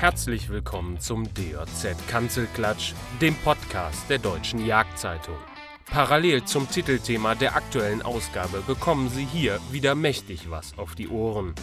[0.00, 5.36] Herzlich willkommen zum DJZ Kanzelklatsch, dem Podcast der Deutschen Jagdzeitung.
[5.84, 11.54] Parallel zum Titelthema der aktuellen Ausgabe bekommen Sie hier wieder mächtig was auf die Ohren.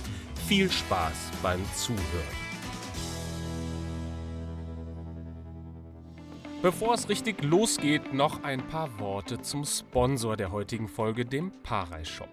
[0.48, 1.98] Viel Spaß beim Zuhören.
[6.62, 12.06] Bevor es richtig losgeht, noch ein paar Worte zum Sponsor der heutigen Folge, dem Parai
[12.06, 12.30] Shop.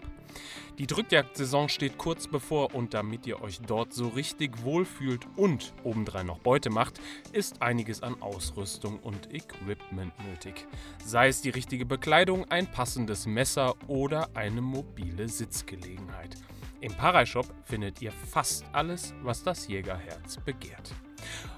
[0.77, 6.25] Die Drückjagdsaison steht kurz bevor und damit ihr euch dort so richtig wohlfühlt und obendrein
[6.25, 6.99] noch Beute macht,
[7.31, 10.67] ist einiges an Ausrüstung und Equipment nötig.
[11.03, 16.35] Sei es die richtige Bekleidung, ein passendes Messer oder eine mobile Sitzgelegenheit.
[16.81, 20.93] Im Parashop findet ihr fast alles, was das Jägerherz begehrt.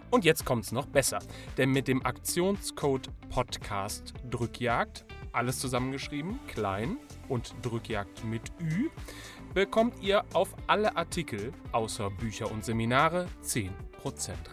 [0.09, 1.19] Und jetzt kommt's noch besser,
[1.57, 6.97] denn mit dem Aktionscode Podcast Drückjagd, alles zusammengeschrieben, klein,
[7.29, 8.89] und Drückjagd mit Ü
[9.53, 13.71] bekommt ihr auf alle Artikel außer Bücher und Seminare 10%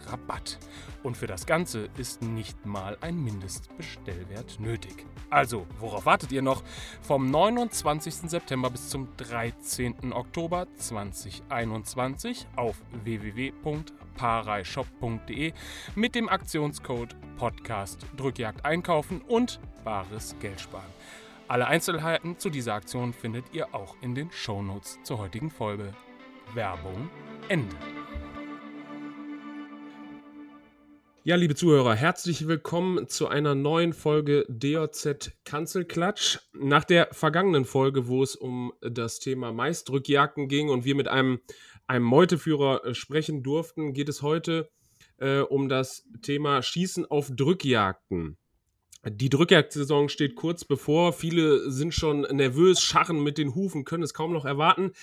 [0.07, 0.59] Rabatt.
[1.03, 5.05] Und für das Ganze ist nicht mal ein Mindestbestellwert nötig.
[5.29, 6.63] Also, worauf wartet ihr noch?
[7.01, 8.27] Vom 29.
[8.29, 10.13] September bis zum 13.
[10.13, 15.53] Oktober 2021 auf www.pareishop.de
[15.95, 20.91] mit dem Aktionscode Podcast Drückjagd einkaufen und bares Geld sparen.
[21.47, 25.93] Alle Einzelheiten zu dieser Aktion findet ihr auch in den Shownotes zur heutigen Folge.
[26.55, 27.07] Werbung
[27.49, 27.75] Ende.
[31.23, 36.39] Ja, liebe Zuhörer, herzlich willkommen zu einer neuen Folge DOZ Kanzelklatsch.
[36.53, 41.41] Nach der vergangenen Folge, wo es um das Thema Maisdrückjagden ging und wir mit einem,
[41.85, 44.71] einem Meuteführer äh, sprechen durften, geht es heute
[45.17, 48.37] äh, um das Thema Schießen auf Drückjagden.
[49.07, 51.13] Die Drückjagdsaison steht kurz bevor.
[51.13, 54.93] Viele sind schon nervös, scharren mit den Hufen, können es kaum noch erwarten.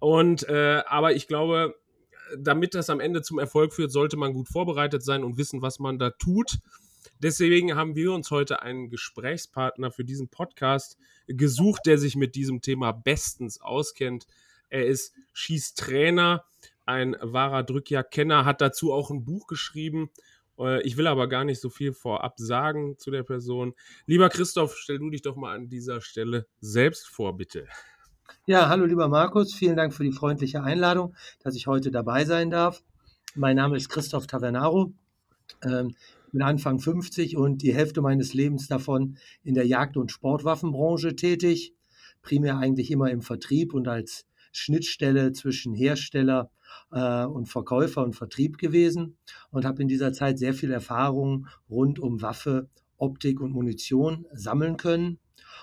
[0.00, 1.76] Und äh, aber ich glaube,
[2.36, 5.78] damit das am Ende zum Erfolg führt, sollte man gut vorbereitet sein und wissen, was
[5.78, 6.58] man da tut.
[7.20, 10.98] Deswegen haben wir uns heute einen Gesprächspartner für diesen Podcast
[11.28, 14.26] gesucht, der sich mit diesem Thema bestens auskennt.
[14.70, 16.44] Er ist Schießtrainer,
[16.84, 20.10] ein wahrer Drückjagdkenner, hat dazu auch ein Buch geschrieben
[20.82, 23.74] ich will aber gar nicht so viel vorab sagen zu der Person.
[24.06, 27.66] Lieber Christoph, stell du dich doch mal an dieser Stelle selbst vor, bitte.
[28.46, 32.50] Ja, hallo lieber Markus, vielen Dank für die freundliche Einladung, dass ich heute dabei sein
[32.50, 32.82] darf.
[33.34, 34.92] Mein Name ist Christoph Tavernaro.
[35.64, 35.94] Ähm,
[36.32, 41.74] bin Anfang 50 und die Hälfte meines Lebens davon in der Jagd- und Sportwaffenbranche tätig.
[42.22, 46.50] Primär eigentlich immer im Vertrieb und als Schnittstelle zwischen Hersteller
[46.90, 49.16] äh, und Verkäufer und Vertrieb gewesen
[49.50, 52.68] und habe in dieser Zeit sehr viel Erfahrung rund um Waffe,
[52.98, 55.18] Optik und Munition sammeln können.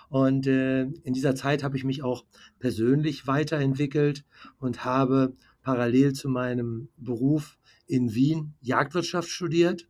[0.09, 2.25] Und äh, in dieser Zeit habe ich mich auch
[2.59, 4.25] persönlich weiterentwickelt
[4.59, 9.87] und habe parallel zu meinem Beruf in Wien Jagdwirtschaft studiert,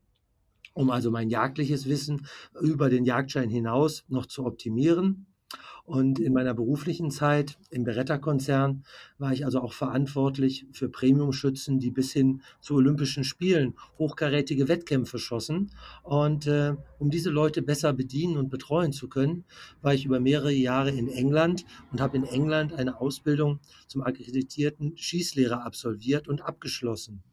[0.74, 2.28] um also mein jagdliches Wissen
[2.62, 5.25] über den Jagdschein hinaus noch zu optimieren.
[5.89, 8.83] Und in meiner beruflichen Zeit im Beretta-Konzern
[9.17, 15.17] war ich also auch verantwortlich für Premium-Schützen, die bis hin zu Olympischen Spielen hochkarätige Wettkämpfe
[15.17, 15.72] schossen.
[16.03, 19.45] Und äh, um diese Leute besser bedienen und betreuen zu können,
[19.81, 24.95] war ich über mehrere Jahre in England und habe in England eine Ausbildung zum akkreditierten
[24.95, 27.23] Schießlehrer absolviert und abgeschlossen.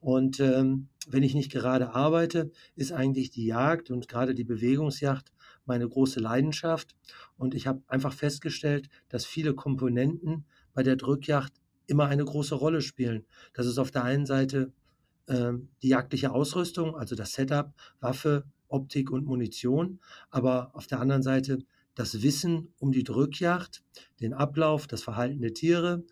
[0.00, 5.32] Und ähm, wenn ich nicht gerade arbeite, ist eigentlich die Jagd und gerade die Bewegungsjagd
[5.66, 6.94] meine große Leidenschaft.
[7.36, 11.52] Und ich habe einfach festgestellt, dass viele Komponenten bei der Drückjagd
[11.86, 13.24] immer eine große Rolle spielen.
[13.52, 14.72] Das ist auf der einen Seite
[15.26, 20.00] äh, die jagdliche Ausrüstung, also das Setup, Waffe, Optik und Munition,
[20.30, 21.58] aber auf der anderen Seite
[21.94, 23.82] das Wissen um die Drückjagd,
[24.20, 26.04] den Ablauf, das Verhalten der Tiere.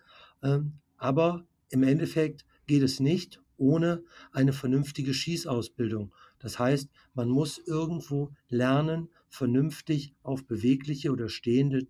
[0.42, 6.12] Ähm, aber im Endeffekt geht es nicht ohne eine vernünftige Schießausbildung.
[6.38, 11.86] Das heißt, man muss irgendwo lernen, vernünftig auf bewegliche oder stehende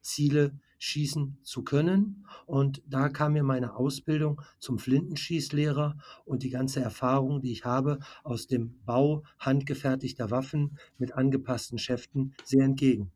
[0.00, 2.26] Ziele schießen zu können.
[2.46, 7.98] Und da kam mir meine Ausbildung zum Flintenschießlehrer und die ganze Erfahrung, die ich habe
[8.22, 13.13] aus dem Bau handgefertigter Waffen mit angepassten Schäften sehr entgegen.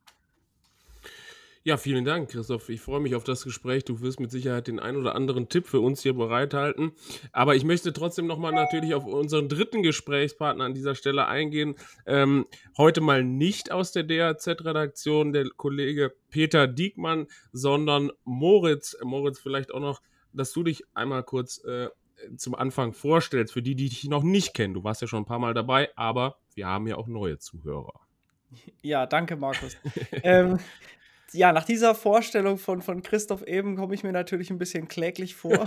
[1.64, 2.68] Ja, vielen Dank, Christoph.
[2.68, 3.84] Ich freue mich auf das Gespräch.
[3.84, 6.92] Du wirst mit Sicherheit den ein oder anderen Tipp für uns hier bereithalten.
[7.32, 11.74] Aber ich möchte trotzdem nochmal natürlich auf unseren dritten Gesprächspartner an dieser Stelle eingehen.
[12.06, 12.46] Ähm,
[12.76, 18.96] heute mal nicht aus der DAZ-Redaktion, der Kollege Peter Diekmann, sondern Moritz.
[19.02, 20.00] Moritz, vielleicht auch noch,
[20.32, 21.88] dass du dich einmal kurz äh,
[22.36, 24.74] zum Anfang vorstellst, für die, die dich noch nicht kennen.
[24.74, 28.00] Du warst ja schon ein paar Mal dabei, aber wir haben ja auch neue Zuhörer.
[28.82, 29.76] Ja, danke, Markus.
[30.22, 30.58] ähm,
[31.32, 35.34] ja, nach dieser Vorstellung von, von Christoph eben komme ich mir natürlich ein bisschen kläglich
[35.34, 35.52] vor.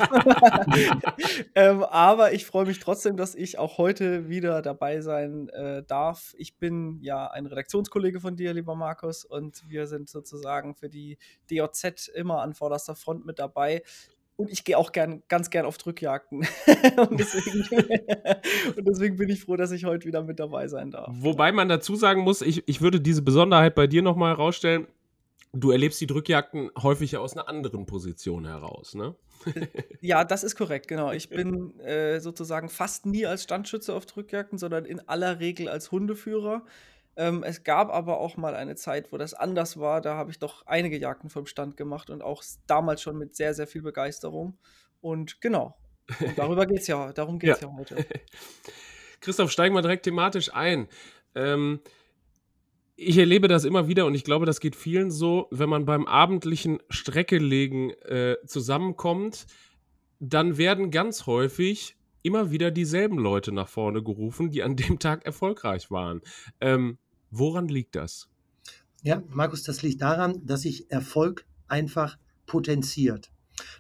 [1.55, 6.33] ähm, aber ich freue mich trotzdem, dass ich auch heute wieder dabei sein äh, darf.
[6.37, 11.17] Ich bin ja ein Redaktionskollege von dir, lieber Markus, und wir sind sozusagen für die
[11.49, 13.83] DOZ immer an vorderster Front mit dabei.
[14.37, 16.39] Und ich gehe auch gern, ganz gern auf Drückjagden.
[17.09, 17.85] und, deswegen,
[18.75, 21.09] und, deswegen, bin ich froh, dass ich heute wieder mit dabei sein darf.
[21.11, 24.87] Wobei man dazu sagen muss, ich, ich würde diese Besonderheit bei dir nochmal herausstellen
[25.53, 29.15] du erlebst die Drückjagden häufig ja aus einer anderen Position heraus, ne?
[30.01, 31.11] ja, das ist korrekt, genau.
[31.11, 35.91] Ich bin äh, sozusagen fast nie als Standschütze auf Drückjagden, sondern in aller Regel als
[35.91, 36.63] Hundeführer.
[37.17, 39.99] Ähm, es gab aber auch mal eine Zeit, wo das anders war.
[39.99, 43.53] Da habe ich doch einige Jagden vom Stand gemacht und auch damals schon mit sehr,
[43.53, 44.57] sehr viel Begeisterung.
[45.01, 45.75] Und genau,
[46.19, 47.67] und darüber geht es ja, darum geht es ja.
[47.67, 47.75] ja.
[47.75, 48.05] heute.
[49.21, 50.87] Christoph, steigen wir direkt thematisch ein.
[51.35, 51.79] Ähm,
[53.01, 56.05] ich erlebe das immer wieder und ich glaube, das geht vielen so, wenn man beim
[56.05, 59.47] abendlichen Streckelegen äh, zusammenkommt,
[60.19, 65.25] dann werden ganz häufig immer wieder dieselben Leute nach vorne gerufen, die an dem Tag
[65.25, 66.21] erfolgreich waren.
[66.59, 66.99] Ähm,
[67.31, 68.29] woran liegt das?
[69.01, 73.31] Ja, Markus, das liegt daran, dass sich Erfolg einfach potenziert.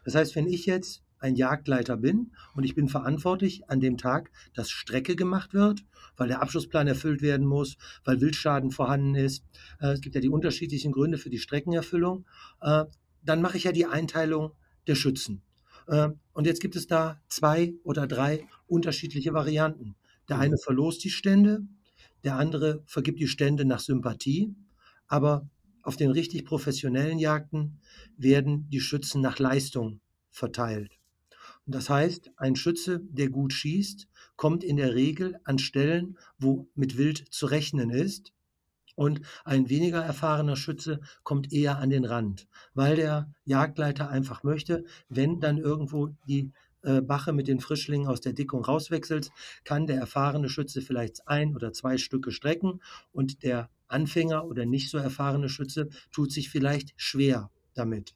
[0.03, 4.31] Das heißt, wenn ich jetzt ein Jagdleiter bin und ich bin verantwortlich an dem Tag,
[4.53, 5.83] dass Strecke gemacht wird,
[6.17, 9.45] weil der Abschlussplan erfüllt werden muss, weil Wildschaden vorhanden ist.
[9.79, 12.25] Äh, es gibt ja die unterschiedlichen Gründe für die Streckenerfüllung.
[12.61, 12.85] Äh,
[13.23, 14.51] dann mache ich ja die Einteilung
[14.87, 15.43] der Schützen.
[15.87, 19.95] Äh, und jetzt gibt es da zwei oder drei unterschiedliche Varianten.
[20.27, 21.61] Der eine verlost die Stände,
[22.23, 24.55] der andere vergibt die Stände nach Sympathie,
[25.07, 25.49] aber
[25.83, 27.79] auf den richtig professionellen Jagden
[28.17, 31.00] werden die Schützen nach Leistung verteilt.
[31.65, 36.97] Das heißt, ein Schütze, der gut schießt, kommt in der Regel an Stellen, wo mit
[36.97, 38.33] Wild zu rechnen ist.
[38.95, 44.83] Und ein weniger erfahrener Schütze kommt eher an den Rand, weil der Jagdleiter einfach möchte,
[45.07, 46.51] wenn dann irgendwo die
[46.83, 49.31] äh, Bache mit den Frischlingen aus der Dickung rauswechselt,
[49.63, 52.81] kann der erfahrene Schütze vielleicht ein oder zwei Stücke strecken
[53.11, 58.15] und der Anfänger oder nicht so erfahrene Schütze tut sich vielleicht schwer damit.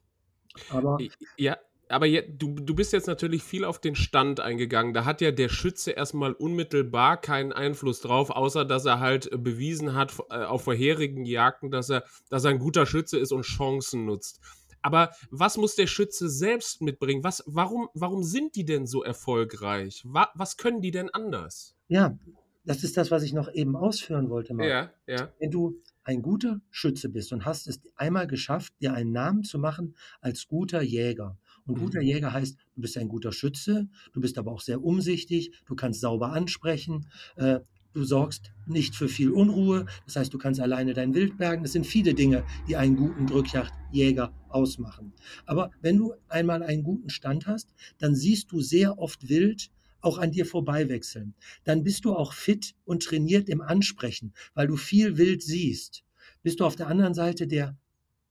[0.70, 0.98] Aber
[1.36, 4.92] ja, aber je, du, du bist jetzt natürlich viel auf den Stand eingegangen.
[4.92, 9.94] Da hat ja der Schütze erstmal unmittelbar keinen Einfluss drauf, außer dass er halt bewiesen
[9.94, 14.04] hat äh, auf vorherigen Jagden, dass er, dass er ein guter Schütze ist und Chancen
[14.04, 14.40] nutzt.
[14.82, 17.24] Aber was muss der Schütze selbst mitbringen?
[17.24, 20.02] Was, warum, warum sind die denn so erfolgreich?
[20.04, 21.74] Was, was können die denn anders?
[21.88, 22.16] Ja,
[22.64, 24.54] das ist das, was ich noch eben ausführen wollte.
[24.54, 24.68] Marc.
[24.68, 25.32] Ja, ja.
[25.38, 29.58] Wenn du ein guter Schütze bist und hast es einmal geschafft, dir einen Namen zu
[29.58, 31.36] machen als guter Jäger,
[31.66, 32.06] und guter mhm.
[32.06, 36.00] Jäger heißt, du bist ein guter Schütze, du bist aber auch sehr umsichtig, du kannst
[36.00, 37.60] sauber ansprechen, äh,
[37.92, 41.62] du sorgst nicht für viel Unruhe, das heißt, du kannst alleine dein Wild bergen.
[41.62, 45.14] Das sind viele Dinge, die einen guten Drückjagdjäger ausmachen.
[45.46, 49.70] Aber wenn du einmal einen guten Stand hast, dann siehst du sehr oft Wild,
[50.02, 51.34] auch an dir vorbeiwechseln.
[51.64, 56.04] Dann bist du auch fit und trainiert im Ansprechen, weil du viel Wild siehst.
[56.42, 57.76] Bist du auf der anderen Seite der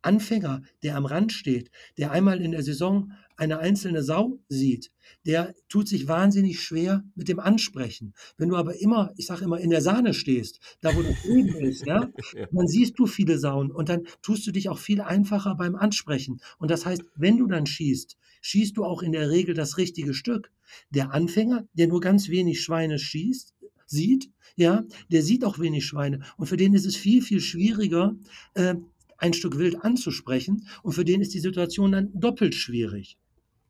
[0.03, 4.91] Anfänger, der am Rand steht, der einmal in der Saison eine einzelne Sau sieht,
[5.25, 8.13] der tut sich wahnsinnig schwer mit dem Ansprechen.
[8.37, 11.55] Wenn du aber immer, ich sage immer, in der Sahne stehst, da wo das Leben
[11.55, 12.09] ist, ja,
[12.51, 16.39] dann siehst du viele Sauen und dann tust du dich auch viel einfacher beim Ansprechen.
[16.57, 20.13] Und das heißt, wenn du dann schießt, schießt du auch in der Regel das richtige
[20.13, 20.51] Stück.
[20.89, 23.53] Der Anfänger, der nur ganz wenig Schweine schießt,
[23.87, 26.21] sieht, ja, der sieht auch wenig Schweine.
[26.37, 28.15] Und für den ist es viel, viel schwieriger,
[28.53, 28.75] äh,
[29.17, 30.67] ein Stück Wild anzusprechen.
[30.83, 33.17] Und für den ist die Situation dann doppelt schwierig.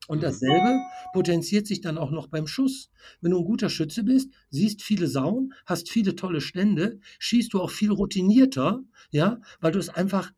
[0.08, 0.22] Und mhm.
[0.22, 0.80] dasselbe
[1.12, 2.90] potenziert sich dann auch noch beim Schuss.
[3.20, 7.60] Wenn du ein guter Schütze bist, siehst viele Sauen, hast viele tolle Stände, schießt du
[7.60, 10.32] auch viel routinierter, ja, weil du es einfach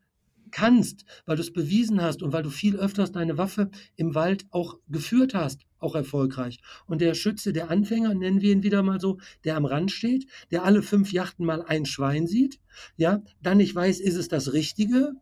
[0.51, 4.45] kannst, weil du es bewiesen hast und weil du viel öfters deine Waffe im Wald
[4.51, 6.59] auch geführt hast, auch erfolgreich.
[6.85, 10.25] Und der Schütze, der Anfänger, nennen wir ihn wieder mal so, der am Rand steht,
[10.51, 12.59] der alle fünf Yachten mal ein Schwein sieht,
[12.97, 15.13] ja, dann nicht weiß, ist es das Richtige,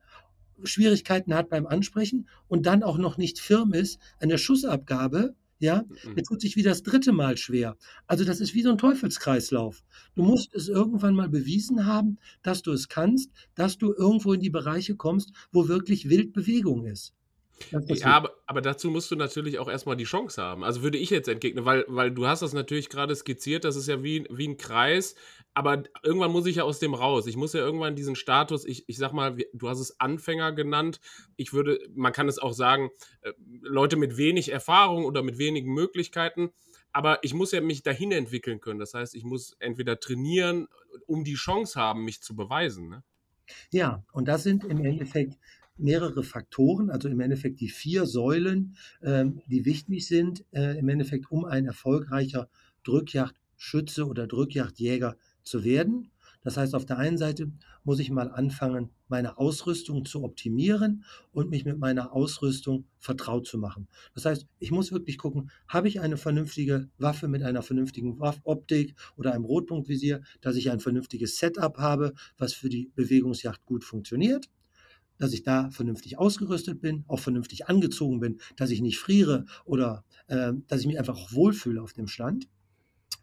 [0.63, 5.83] Schwierigkeiten hat beim Ansprechen und dann auch noch nicht firm ist an der Schussabgabe, ja,
[6.03, 6.15] mhm.
[6.15, 7.77] der tut sich wie das dritte Mal schwer.
[8.05, 9.83] Also das ist wie so ein Teufelskreislauf.
[10.15, 14.41] Du musst es irgendwann mal bewiesen haben, dass du es kannst, dass du irgendwo in
[14.41, 17.13] die Bereiche kommst, wo wirklich Wildbewegung ist.
[17.71, 20.63] Ja, aber, aber, dazu musst du natürlich auch erstmal die Chance haben.
[20.63, 23.87] Also würde ich jetzt entgegnen, weil, weil du hast das natürlich gerade skizziert, das ist
[23.87, 25.15] ja wie, wie ein Kreis,
[25.57, 27.25] aber irgendwann muss ich ja aus dem raus.
[27.25, 30.99] Ich muss ja irgendwann diesen Status, ich, ich sag mal, du hast es Anfänger genannt.
[31.35, 35.73] Ich würde, man kann es auch sagen, äh, Leute mit wenig Erfahrung oder mit wenigen
[35.73, 36.51] Möglichkeiten,
[36.91, 38.79] aber ich muss ja mich dahin entwickeln können.
[38.79, 40.67] Das heißt, ich muss entweder trainieren,
[41.07, 42.89] um die Chance haben, mich zu beweisen.
[42.89, 43.03] Ne?
[43.71, 45.39] Ja, und das sind im Endeffekt
[45.75, 51.31] mehrere Faktoren, also im Endeffekt die vier Säulen, ähm, die wichtig sind, äh, im Endeffekt,
[51.31, 52.47] um ein erfolgreicher
[52.83, 56.11] Drückjagdschütze oder Drückjagdjäger zu werden.
[56.43, 57.51] Das heißt, auf der einen Seite
[57.83, 63.57] muss ich mal anfangen, meine Ausrüstung zu optimieren und mich mit meiner Ausrüstung vertraut zu
[63.57, 63.87] machen.
[64.13, 68.95] Das heißt, ich muss wirklich gucken, habe ich eine vernünftige Waffe mit einer vernünftigen Optik
[69.17, 74.49] oder einem Rotpunktvisier, dass ich ein vernünftiges Setup habe, was für die Bewegungsjagd gut funktioniert
[75.19, 80.05] dass ich da vernünftig ausgerüstet bin, auch vernünftig angezogen bin, dass ich nicht friere oder
[80.27, 82.47] äh, dass ich mich einfach auch wohlfühle auf dem Stand.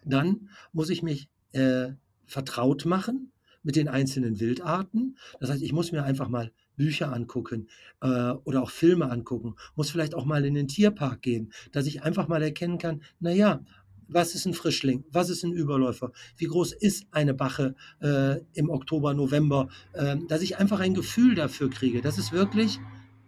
[0.04, 1.92] Dann muss ich mich äh,
[2.26, 5.16] vertraut machen mit den einzelnen Wildarten.
[5.40, 7.68] Das heißt, ich muss mir einfach mal Bücher angucken
[8.00, 12.02] äh, oder auch Filme angucken, muss vielleicht auch mal in den Tierpark gehen, dass ich
[12.02, 13.64] einfach mal erkennen kann, naja,
[14.06, 18.68] was ist ein Frischling, was ist ein Überläufer, wie groß ist eine Bache äh, im
[18.70, 22.02] Oktober, November, äh, dass ich einfach ein Gefühl dafür kriege.
[22.02, 22.80] Das ist wirklich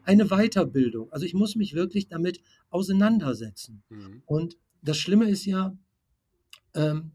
[0.05, 1.11] eine Weiterbildung.
[1.13, 3.83] Also ich muss mich wirklich damit auseinandersetzen.
[3.89, 4.23] Mhm.
[4.27, 5.77] Und das Schlimme ist ja,
[6.75, 7.13] ähm,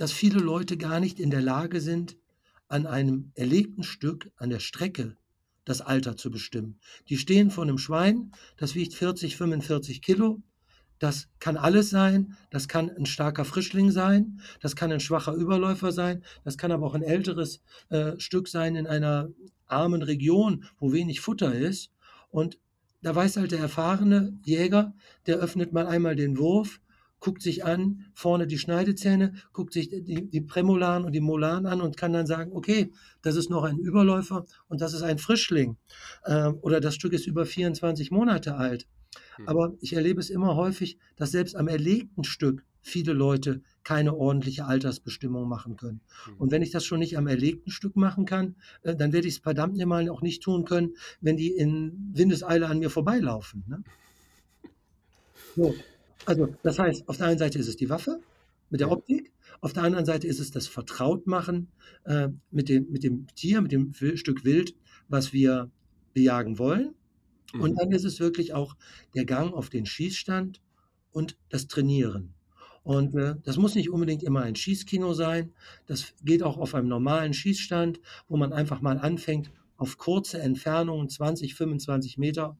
[0.00, 2.16] dass viele Leute gar nicht in der Lage sind,
[2.68, 5.14] an einem erlegten Stück an der Strecke
[5.66, 6.80] das Alter zu bestimmen.
[7.10, 10.40] Die stehen vor einem Schwein, das wiegt 40, 45 Kilo.
[10.98, 12.34] Das kann alles sein.
[12.48, 14.40] Das kann ein starker Frischling sein.
[14.62, 16.24] Das kann ein schwacher Überläufer sein.
[16.44, 19.28] Das kann aber auch ein älteres äh, Stück sein in einer
[19.66, 21.90] armen Region, wo wenig Futter ist.
[22.30, 22.58] Und
[23.02, 24.94] da weiß halt der erfahrene Jäger,
[25.26, 26.80] der öffnet mal einmal den Wurf
[27.20, 31.80] guckt sich an, vorne die Schneidezähne, guckt sich die, die Prämolaren und die Molaren an
[31.80, 32.90] und kann dann sagen, okay,
[33.22, 35.76] das ist noch ein Überläufer und das ist ein Frischling.
[36.26, 38.86] Ähm, oder das Stück ist über 24 Monate alt.
[39.36, 39.48] Hm.
[39.48, 44.64] Aber ich erlebe es immer häufig, dass selbst am erlegten Stück viele Leute keine ordentliche
[44.64, 46.00] Altersbestimmung machen können.
[46.24, 46.36] Hm.
[46.38, 49.34] Und wenn ich das schon nicht am erlegten Stück machen kann, äh, dann werde ich
[49.34, 53.64] es verdammt mal auch nicht tun können, wenn die in Windeseile an mir vorbeilaufen.
[53.68, 53.82] Ne?
[55.56, 55.74] So.
[56.26, 58.20] Also, das heißt, auf der einen Seite ist es die Waffe
[58.68, 61.68] mit der Optik, auf der anderen Seite ist es das Vertrautmachen
[62.04, 64.74] äh, mit, dem, mit dem Tier, mit dem Stück Wild,
[65.08, 65.70] was wir
[66.14, 66.94] bejagen wollen.
[67.52, 67.60] Mhm.
[67.60, 68.76] Und dann ist es wirklich auch
[69.14, 70.62] der Gang auf den Schießstand
[71.12, 72.34] und das Trainieren.
[72.82, 75.52] Und äh, das muss nicht unbedingt immer ein Schießkino sein.
[75.86, 81.08] Das geht auch auf einem normalen Schießstand, wo man einfach mal anfängt, auf kurze Entfernungen,
[81.08, 82.56] 20, 25 Meter,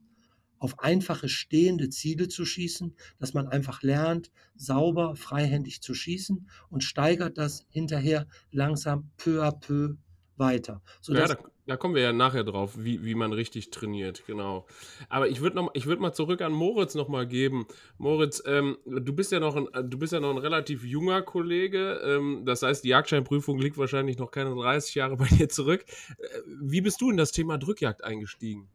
[0.61, 6.85] auf einfache stehende Ziele zu schießen, dass man einfach lernt, sauber, freihändig zu schießen und
[6.85, 9.97] steigert das hinterher langsam peu à peu
[10.37, 10.83] weiter.
[11.09, 14.67] ja, da, da, kommen wir ja nachher drauf, wie, wie man richtig trainiert, genau.
[15.09, 17.67] Aber ich würde würd mal zurück an Moritz nochmal geben.
[17.99, 22.01] Moritz, ähm, du, bist ja noch ein, du bist ja noch ein relativ junger Kollege.
[22.05, 25.85] Ähm, das heißt, die Jagdscheinprüfung liegt wahrscheinlich noch keine 30 Jahre bei dir zurück.
[26.19, 26.25] Äh,
[26.61, 28.69] wie bist du in das Thema Drückjagd eingestiegen?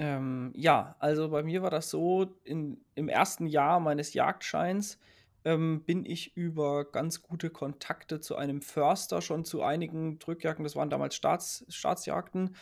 [0.00, 4.98] Ähm, ja, also bei mir war das so, in, im ersten Jahr meines Jagdscheins
[5.44, 10.74] ähm, bin ich über ganz gute Kontakte zu einem Förster schon zu einigen Drückjagden, das
[10.74, 12.56] waren damals Staats, Staatsjagden,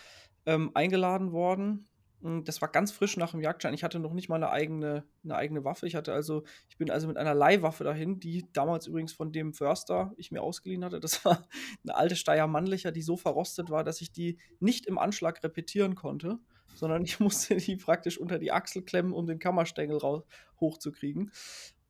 [0.47, 1.87] ähm, eingeladen worden.
[2.23, 3.73] Hm, das war ganz frisch nach dem Jagdschein.
[3.73, 5.87] Ich hatte noch nicht mal eine eigene, eine eigene Waffe.
[5.87, 9.55] Ich hatte also, ich bin also mit einer Leihwaffe dahin, die damals übrigens von dem
[9.55, 10.99] Förster ich mir ausgeliehen hatte.
[10.99, 11.47] Das war
[11.85, 15.95] eine alte Steyr Mannlicher, die so verrostet war, dass ich die nicht im Anschlag repetieren
[15.95, 16.41] konnte
[16.79, 20.23] sondern ich musste die praktisch unter die Achsel klemmen, um den Kammerstängel raus,
[20.61, 21.33] hochzukriegen.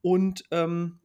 [0.02, 1.00] Und ähm,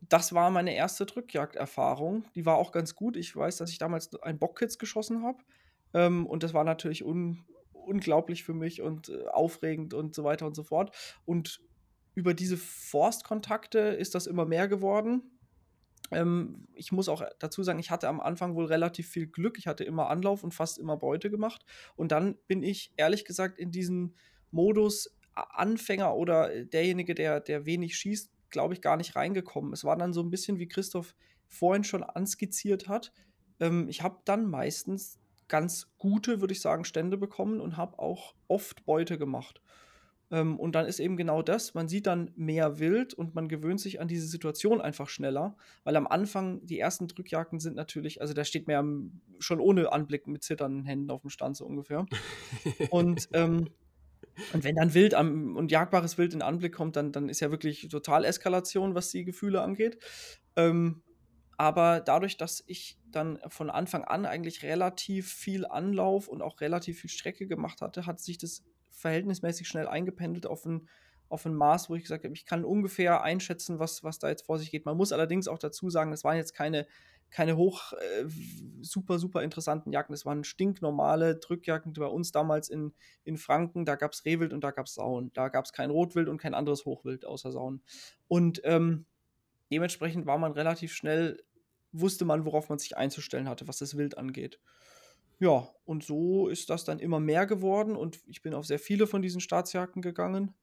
[0.00, 2.24] das war meine erste Drückjagderfahrung.
[2.34, 3.16] Die war auch ganz gut.
[3.16, 5.38] Ich weiß, dass ich damals ein Bockkitz geschossen habe.
[5.94, 10.46] Ähm, und das war natürlich un unglaublich für mich und äh, aufregend und so weiter
[10.46, 10.94] und so fort.
[11.26, 11.60] Und
[12.14, 15.33] über diese Forstkontakte ist das immer mehr geworden.
[16.14, 19.58] Ähm, ich muss auch dazu sagen, ich hatte am Anfang wohl relativ viel Glück.
[19.58, 21.64] Ich hatte immer Anlauf und fast immer Beute gemacht.
[21.96, 24.16] Und dann bin ich ehrlich gesagt in diesen
[24.50, 29.72] Modus Anfänger oder derjenige, der, der wenig schießt, glaube ich, gar nicht reingekommen.
[29.72, 31.14] Es war dann so ein bisschen, wie Christoph
[31.48, 33.12] vorhin schon anskizziert hat.
[33.60, 35.18] Ähm, ich habe dann meistens
[35.48, 39.60] ganz gute, würde ich sagen, Stände bekommen und habe auch oft Beute gemacht.
[40.30, 43.80] Ähm, und dann ist eben genau das, man sieht dann mehr Wild und man gewöhnt
[43.80, 48.34] sich an diese Situation einfach schneller, weil am Anfang die ersten Drückjagden sind natürlich, also
[48.34, 52.06] da steht man schon ohne Anblick mit zitternden Händen auf dem Stand so ungefähr.
[52.90, 53.68] und, ähm,
[54.52, 57.50] und wenn dann Wild am, und jagbares Wild in Anblick kommt, dann, dann ist ja
[57.50, 59.98] wirklich total Eskalation, was die Gefühle angeht.
[60.56, 61.02] Ähm,
[61.56, 67.00] aber dadurch, dass ich dann von Anfang an eigentlich relativ viel Anlauf und auch relativ
[67.00, 68.64] viel Strecke gemacht hatte, hat sich das
[68.94, 70.88] verhältnismäßig schnell eingependelt auf ein,
[71.28, 74.46] auf ein Maß, wo ich gesagt habe, ich kann ungefähr einschätzen, was, was da jetzt
[74.46, 74.86] vor sich geht.
[74.86, 76.86] Man muss allerdings auch dazu sagen, das waren jetzt keine,
[77.30, 78.26] keine hoch äh,
[78.80, 80.12] super, super interessanten Jagden.
[80.12, 83.84] Das waren stinknormale Drückjagden bei uns damals in, in Franken.
[83.84, 85.32] Da gab es Rehwild und da gab es Sauen.
[85.34, 87.82] Da gab es kein Rotwild und kein anderes Hochwild außer Sauen.
[88.28, 89.06] Und ähm,
[89.72, 91.42] dementsprechend war man relativ schnell,
[91.90, 94.60] wusste man, worauf man sich einzustellen hatte, was das Wild angeht.
[95.38, 99.06] Ja, und so ist das dann immer mehr geworden und ich bin auf sehr viele
[99.06, 100.54] von diesen Staatsjagden gegangen.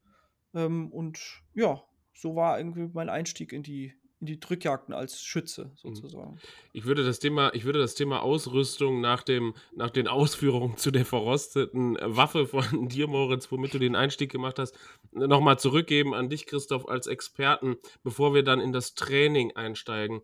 [0.53, 1.19] Ähm, und
[1.53, 5.95] ja, so war irgendwie mein Einstieg in die, in die Drückjagden als Schütze mhm.
[5.95, 6.39] sozusagen.
[6.73, 10.91] Ich würde das Thema, ich würde das Thema Ausrüstung nach, dem, nach den Ausführungen zu
[10.91, 14.77] der verrosteten Waffe von dir, Moritz, womit du den Einstieg gemacht hast,
[15.11, 20.21] nochmal zurückgeben an dich, Christoph, als Experten, bevor wir dann in das Training einsteigen.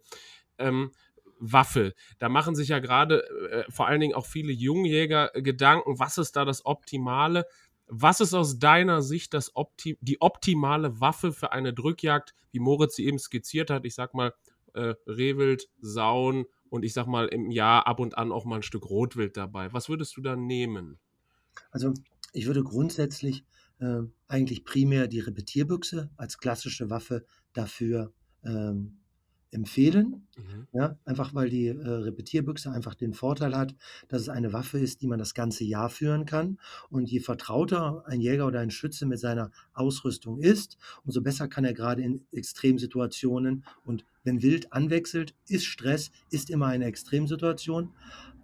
[0.60, 0.92] Ähm,
[1.40, 1.94] Waffe.
[2.20, 6.36] Da machen sich ja gerade äh, vor allen Dingen auch viele Jungjäger Gedanken, was ist
[6.36, 7.46] da das Optimale?
[7.88, 12.96] Was ist aus deiner Sicht das Opti die optimale Waffe für eine Drückjagd, wie Moritz
[12.96, 13.86] sie eben skizziert hat?
[13.86, 14.34] Ich sag mal,
[14.74, 18.64] äh, Rehwild, Sauen und ich sag mal im Jahr ab und an auch mal ein
[18.64, 19.72] Stück Rotwild dabei.
[19.74, 21.00] Was würdest du da nehmen?
[21.72, 21.94] Also
[22.34, 23.46] ich würde grundsätzlich
[23.80, 28.12] äh, eigentlich primär die Repetierbüchse als klassische Waffe dafür
[28.44, 29.00] ähm,
[29.52, 30.28] empfehlen.
[30.38, 30.68] Mhm.
[30.74, 33.76] Ja, einfach weil die äh, Repetierbüchse einfach den Vorteil hat,
[34.08, 36.60] dass es eine Waffe ist, die man das ganze Jahr führen kann.
[36.90, 41.66] Und je vertrauter ein Jäger oder ein Schütze mit seiner Ausrüstung ist, umso besser kann
[41.66, 47.94] er gerade in Extremsituationen und wenn Wild anwechselt, ist Stress, ist immer eine Extremsituation.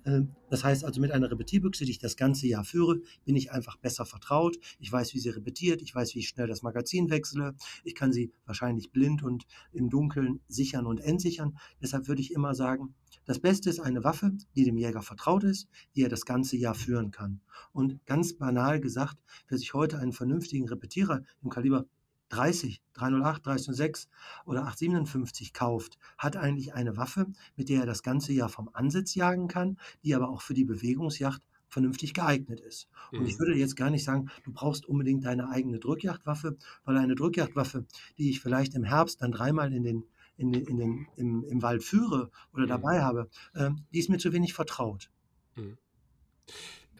[0.05, 3.51] Ähm, das heißt also, mit einer Repetierbüchse, die ich das ganze Jahr führe, bin ich
[3.51, 4.57] einfach besser vertraut.
[4.79, 7.55] Ich weiß, wie sie repetiert, ich weiß, wie ich schnell das Magazin wechsle.
[7.83, 11.57] Ich kann sie wahrscheinlich blind und im Dunkeln sichern und entsichern.
[11.81, 12.93] Deshalb würde ich immer sagen,
[13.25, 16.75] das Beste ist eine Waffe, die dem Jäger vertraut ist, die er das ganze Jahr
[16.75, 17.41] führen kann.
[17.71, 19.17] Und ganz banal gesagt,
[19.47, 21.85] wer sich heute einen vernünftigen Repetierer im Kaliber
[22.33, 24.09] 30, 308, 306
[24.45, 29.15] oder 857 kauft, hat eigentlich eine Waffe, mit der er das ganze Jahr vom Ansitz
[29.15, 32.87] jagen kann, die aber auch für die Bewegungsjacht vernünftig geeignet ist.
[33.11, 33.25] Und mhm.
[33.25, 37.85] ich würde jetzt gar nicht sagen, du brauchst unbedingt deine eigene Drückjagdwaffe, weil eine Drückjagdwaffe,
[38.17, 40.03] die ich vielleicht im Herbst dann dreimal in den,
[40.37, 42.69] in den, in den, im, im Wald führe oder mhm.
[42.69, 45.09] dabei habe, äh, die ist mir zu wenig vertraut.
[45.55, 45.77] Mhm.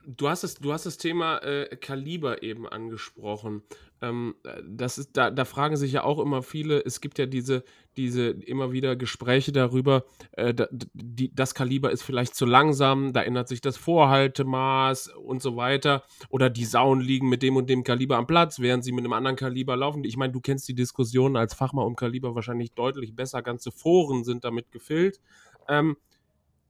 [0.05, 3.63] Du hast, das, du hast das Thema äh, Kaliber eben angesprochen.
[4.01, 4.35] Ähm,
[4.67, 7.63] das ist, da, da, fragen sich ja auch immer viele, es gibt ja diese,
[7.95, 13.21] diese immer wieder Gespräche darüber, äh, da, die, das Kaliber ist vielleicht zu langsam, da
[13.21, 16.03] ändert sich das Vorhaltemaß und so weiter.
[16.29, 19.13] Oder die Sauen liegen mit dem und dem Kaliber am Platz, während sie mit einem
[19.13, 20.03] anderen Kaliber laufen.
[20.03, 23.41] Ich meine, du kennst die Diskussion als Fachmann um Kaliber wahrscheinlich deutlich besser.
[23.41, 25.21] Ganze Foren sind damit gefüllt.
[25.69, 25.95] Ähm,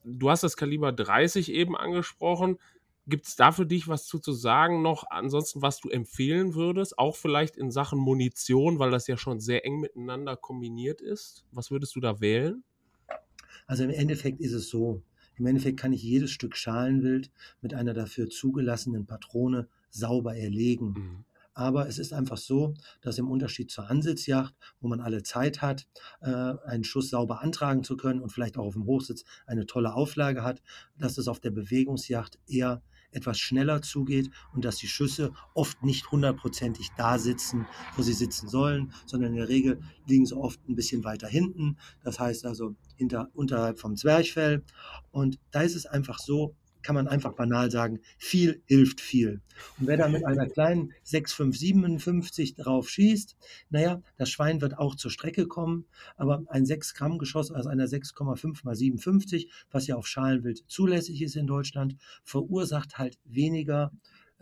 [0.04, 2.58] du hast das Kaliber 30 eben angesprochen.
[3.06, 5.04] Gibt es da für dich was zu, zu sagen noch?
[5.10, 9.66] Ansonsten, was du empfehlen würdest, auch vielleicht in Sachen Munition, weil das ja schon sehr
[9.66, 11.46] eng miteinander kombiniert ist?
[11.52, 12.63] Was würdest du da wählen?
[13.68, 15.02] Also im Endeffekt ist es so.
[15.36, 17.30] Im Endeffekt kann ich jedes Stück Schalenwild
[17.62, 20.94] mit einer dafür zugelassenen Patrone sauber erlegen.
[20.94, 21.26] Mhm.
[21.56, 25.88] Aber es ist einfach so, dass im Unterschied zur Ansitzjagd, wo man alle Zeit hat,
[26.22, 29.94] äh, einen Schuss sauber antragen zu können und vielleicht auch auf dem Hochsitz eine tolle
[29.94, 30.63] Auflage hat,
[30.98, 32.82] dass es auf der Bewegungsjagd eher
[33.13, 38.47] etwas schneller zugeht und dass die Schüsse oft nicht hundertprozentig da sitzen, wo sie sitzen
[38.47, 42.76] sollen, sondern in der Regel liegen sie oft ein bisschen weiter hinten, das heißt also
[42.95, 44.63] hinter, unterhalb vom Zwerchfell.
[45.12, 49.41] Und da ist es einfach so, kann man einfach banal sagen, viel hilft viel.
[49.80, 53.36] Und wer da mit einer kleinen 6,557 drauf schießt,
[53.69, 55.86] naja, das Schwein wird auch zur Strecke kommen,
[56.17, 61.22] aber ein 6 Gramm Geschoss aus einer 6,5 mal 57, was ja auf Schalenwild zulässig
[61.22, 63.91] ist in Deutschland, verursacht halt weniger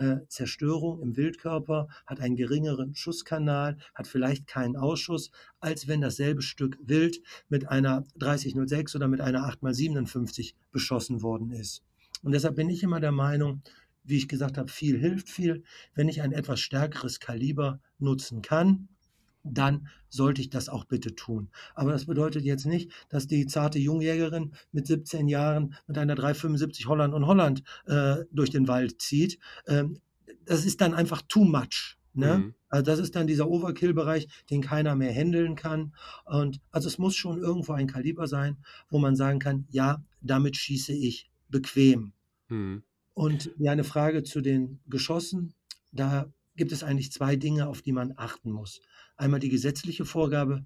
[0.02, 6.42] äh, Zerstörung im Wildkörper, hat einen geringeren Schusskanal, hat vielleicht keinen Ausschuss, als wenn dasselbe
[6.42, 11.84] Stück Wild mit einer 3006 oder mit einer 8x57 beschossen worden ist.
[12.24, 13.62] Und deshalb bin ich immer der Meinung,
[14.04, 15.64] wie ich gesagt habe, viel hilft viel.
[15.94, 18.88] Wenn ich ein etwas stärkeres Kaliber nutzen kann,
[19.44, 21.50] dann sollte ich das auch bitte tun.
[21.74, 26.88] Aber das bedeutet jetzt nicht, dass die zarte Jungjägerin mit 17 Jahren mit einer 375
[26.88, 29.40] Holland und Holland äh, durch den Wald zieht.
[29.68, 30.00] Ähm,
[30.46, 31.98] das ist dann einfach too much.
[32.14, 32.38] Ne?
[32.38, 32.54] Mhm.
[32.70, 35.94] Also das ist dann dieser Overkill-Bereich, den keiner mehr handeln kann.
[36.26, 38.58] Und also es muss schon irgendwo ein Kaliber sein,
[38.90, 42.14] wo man sagen kann, ja, damit schieße ich bequem.
[42.48, 42.84] Mhm.
[43.14, 45.54] Und eine Frage zu den Geschossen.
[45.92, 48.82] Da gibt es eigentlich zwei Dinge, auf die man achten muss.
[49.18, 50.66] Einmal die gesetzliche Vorgabe,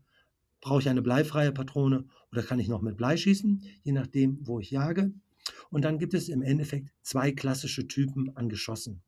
[0.61, 4.59] brauche ich eine bleifreie Patrone oder kann ich noch mit Blei schießen, je nachdem, wo
[4.59, 5.13] ich jage.
[5.69, 9.03] Und dann gibt es im Endeffekt zwei klassische Typen an Geschossen.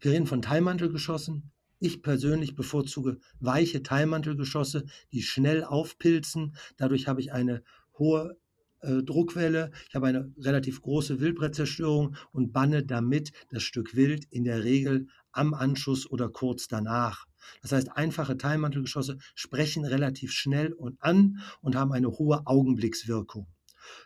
[0.00, 1.50] Wir reden von Teilmantelgeschossen
[1.80, 6.54] Ich persönlich bevorzuge weiche Teilmantelgeschosse, die schnell aufpilzen.
[6.76, 7.62] Dadurch habe ich eine
[7.98, 8.38] hohe
[8.80, 14.44] äh, Druckwelle, ich habe eine relativ große Wildbrettzerstörung und banne damit das Stück Wild in
[14.44, 17.26] der Regel am Anschuss oder kurz danach.
[17.62, 23.46] Das heißt, einfache Teilmantelgeschosse sprechen relativ schnell und an und haben eine hohe Augenblickswirkung.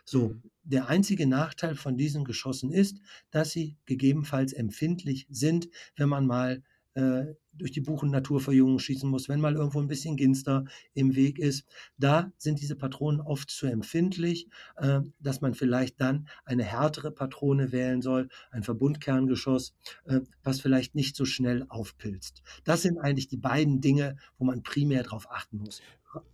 [0.03, 0.43] So, mhm.
[0.63, 2.99] der einzige Nachteil von diesen Geschossen ist,
[3.31, 7.25] dass sie gegebenenfalls empfindlich sind, wenn man mal äh,
[7.57, 11.65] durch die Buchen Naturverjüngung schießen muss, wenn mal irgendwo ein bisschen Ginster im Weg ist.
[11.97, 17.71] Da sind diese Patronen oft zu empfindlich, äh, dass man vielleicht dann eine härtere Patrone
[17.71, 19.73] wählen soll, ein Verbundkerngeschoss,
[20.05, 22.43] äh, was vielleicht nicht so schnell aufpilzt.
[22.63, 25.81] Das sind eigentlich die beiden Dinge, wo man primär darauf achten muss.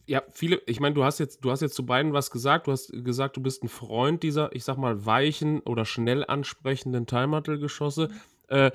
[0.05, 2.67] Ja, viele, ich meine, du hast jetzt, du hast jetzt zu beiden was gesagt.
[2.67, 7.07] Du hast gesagt, du bist ein Freund dieser, ich sag mal, weichen oder schnell ansprechenden
[7.07, 8.09] Teilmantelgeschosse.
[8.47, 8.71] Äh,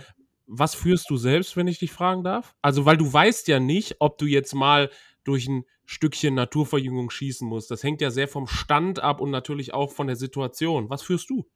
[0.47, 2.55] was führst du selbst, wenn ich dich fragen darf?
[2.63, 4.91] Also, weil du weißt ja nicht, ob du jetzt mal
[5.25, 7.71] durch ein Stückchen Naturverjüngung schießen musst.
[7.71, 10.91] Das hängt ja sehr vom Stand ab und natürlich auch von der Situation.
[10.91, 11.47] Was führst du?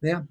[0.00, 0.26] Naja,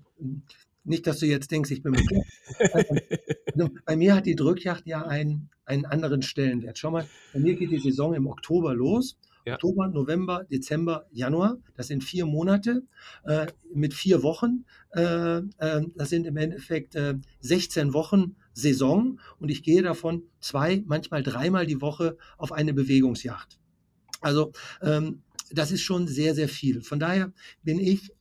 [0.83, 2.03] nicht, dass du jetzt denkst, ich bin mit
[2.73, 6.77] also, Bei mir hat die Drückjagd ja einen, einen anderen Stellenwert.
[6.77, 9.53] Schau mal, bei mir geht die Saison im Oktober los ja.
[9.55, 11.57] Oktober, November, Dezember, Januar.
[11.75, 12.83] Das sind vier Monate
[13.23, 14.65] äh, mit vier Wochen.
[14.91, 16.97] Äh, äh, das sind im Endeffekt
[17.39, 22.73] 16 äh, Wochen Saison und ich gehe davon zwei, manchmal dreimal die Woche auf eine
[22.73, 23.59] Bewegungsjacht.
[24.19, 24.51] Also
[24.81, 26.81] ähm, das ist schon sehr, sehr viel.
[26.81, 28.11] Von daher bin ich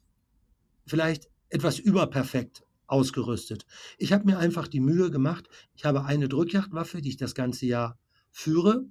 [0.87, 3.66] vielleicht etwas überperfekt ausgerüstet.
[3.98, 7.66] Ich habe mir einfach die Mühe gemacht, ich habe eine Drückjagdwaffe, die ich das ganze
[7.66, 7.98] Jahr
[8.33, 8.87] führe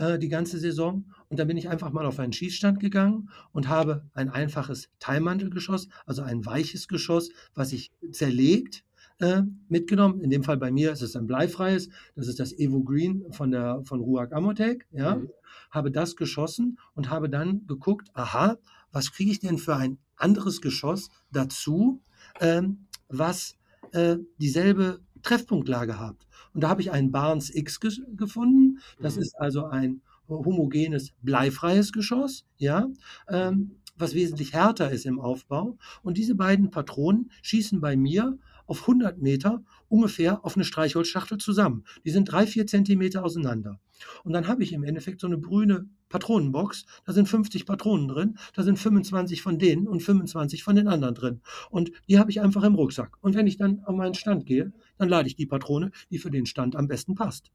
[0.00, 1.04] äh, die ganze Saison.
[1.28, 5.88] Und dann bin ich einfach mal auf einen Schießstand gegangen und habe ein einfaches Teilmantelgeschoss,
[6.06, 8.82] also ein weiches Geschoss, was ich zerlegt
[9.18, 10.22] äh, mitgenommen.
[10.22, 11.90] In dem Fall bei mir ist es ein bleifreies.
[12.16, 14.86] Das ist das Evo Green von der von Ruag Amotec.
[14.90, 15.28] Ja, mhm.
[15.70, 18.56] habe das geschossen und habe dann geguckt, aha,
[18.92, 22.00] was kriege ich denn für ein anderes Geschoss dazu,
[22.40, 23.58] ähm, was
[23.92, 26.16] äh, dieselbe Treffpunktlage hat.
[26.54, 28.80] Und da habe ich einen Barnes X ge gefunden.
[29.00, 29.22] Das mhm.
[29.22, 32.86] ist also ein homogenes, bleifreies Geschoss, ja,
[33.28, 35.76] ähm, was wesentlich härter ist im Aufbau.
[36.02, 41.84] Und diese beiden Patronen schießen bei mir auf 100 Meter ungefähr auf eine Streichholzschachtel zusammen.
[42.04, 43.80] Die sind drei, vier Zentimeter auseinander.
[44.22, 46.86] Und dann habe ich im Endeffekt so eine grüne Patronenbox.
[47.04, 48.38] Da sind 50 Patronen drin.
[48.54, 51.40] Da sind 25 von denen und 25 von den anderen drin.
[51.70, 53.16] Und die habe ich einfach im Rucksack.
[53.20, 56.30] Und wenn ich dann an meinen Stand gehe, dann lade ich die Patrone, die für
[56.30, 57.50] den Stand am besten passt.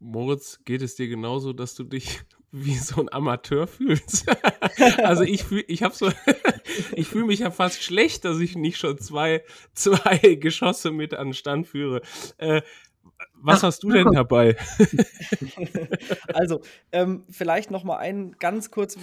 [0.00, 4.26] Moritz, geht es dir genauso, dass du dich wie so ein Amateur fühlst?
[4.98, 6.10] also ich fühle, ich habe so,
[6.96, 11.28] ich fühle mich ja fast schlecht, dass ich nicht schon zwei, zwei Geschosse mit an
[11.28, 12.02] den Stand führe.
[12.38, 12.62] Äh,
[13.34, 14.56] was Ach, hast du denn dabei?
[16.34, 18.96] also, ähm, vielleicht noch mal ein ganz kurz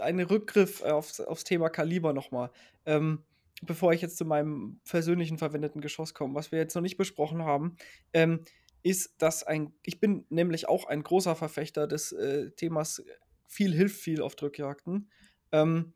[0.00, 2.50] einen Rückgriff aufs, aufs Thema Kaliber noch mal.
[2.84, 3.22] Ähm,
[3.62, 7.42] bevor ich jetzt zu meinem persönlichen verwendeten Geschoss komme, was wir jetzt noch nicht besprochen
[7.42, 7.76] haben.
[8.12, 8.44] Ähm,
[8.82, 13.02] ist, dass ein, ich bin nämlich auch ein großer Verfechter des äh, Themas
[13.46, 15.10] viel hilft viel auf Drückjagden.
[15.52, 15.92] Ähm,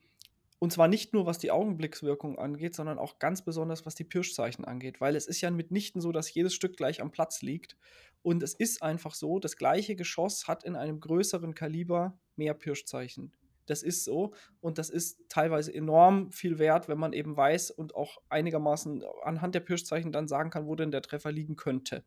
[0.58, 4.64] und zwar nicht nur, was die Augenblickswirkung angeht, sondern auch ganz besonders, was die Pirschzeichen
[4.64, 5.00] angeht.
[5.00, 7.76] Weil es ist ja mitnichten so, dass jedes Stück gleich am Platz liegt.
[8.22, 13.32] Und es ist einfach so, das gleiche Geschoss hat in einem größeren Kaliber mehr Pirschzeichen.
[13.66, 14.32] Das ist so.
[14.60, 19.54] Und das ist teilweise enorm viel wert, wenn man eben weiß und auch einigermaßen anhand
[19.54, 22.04] der Pirschzeichen dann sagen kann, wo denn der Treffer liegen könnte.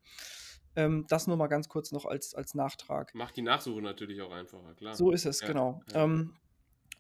[0.76, 3.14] Ähm, das nur mal ganz kurz noch als, als Nachtrag.
[3.16, 4.96] Macht die Nachsuche natürlich auch einfacher, klar.
[4.96, 5.82] So ist es, ja, genau.
[5.92, 6.04] Ja.
[6.04, 6.36] Ähm,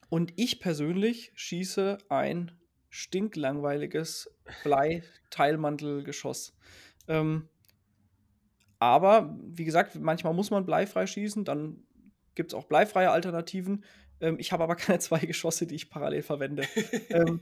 [0.09, 2.51] und ich persönlich schieße ein
[2.89, 4.29] stinklangweiliges
[4.63, 6.57] Blei-Teilmantelgeschoss.
[7.07, 7.47] Ähm,
[8.79, 11.83] aber, wie gesagt, manchmal muss man bleifrei schießen, dann
[12.33, 13.83] gibt es auch bleifreie Alternativen.
[14.21, 16.63] Ähm, ich habe aber keine zwei Geschosse, die ich parallel verwende.
[17.09, 17.41] ähm,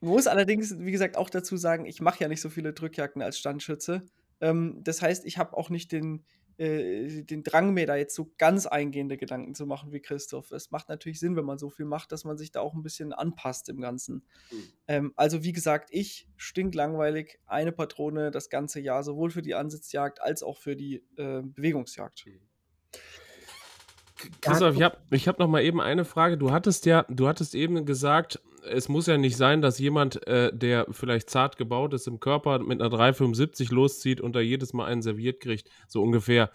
[0.00, 3.38] muss allerdings, wie gesagt, auch dazu sagen, ich mache ja nicht so viele Drückjagden als
[3.38, 4.02] Standschütze.
[4.40, 6.24] Ähm, das heißt, ich habe auch nicht den,
[6.58, 10.50] äh, den Drang, mir da jetzt so ganz eingehende Gedanken zu machen wie Christoph.
[10.50, 12.82] Es macht natürlich Sinn, wenn man so viel macht, dass man sich da auch ein
[12.82, 14.24] bisschen anpasst im Ganzen.
[14.50, 14.68] Mhm.
[14.86, 20.20] Ähm, also, wie gesagt, ich stinklangweilig, eine Patrone das ganze Jahr, sowohl für die Ansitzjagd
[20.20, 22.26] als auch für die äh, Bewegungsjagd.
[22.26, 22.40] Mhm.
[24.40, 26.36] Christoph, ich habe ich hab noch mal eben eine Frage.
[26.36, 30.50] Du hattest ja, du hattest eben gesagt, es muss ja nicht sein, dass jemand, äh,
[30.56, 34.86] der vielleicht zart gebaut ist im Körper, mit einer 375 loszieht und da jedes Mal
[34.86, 36.50] einen serviert kriegt, so ungefähr.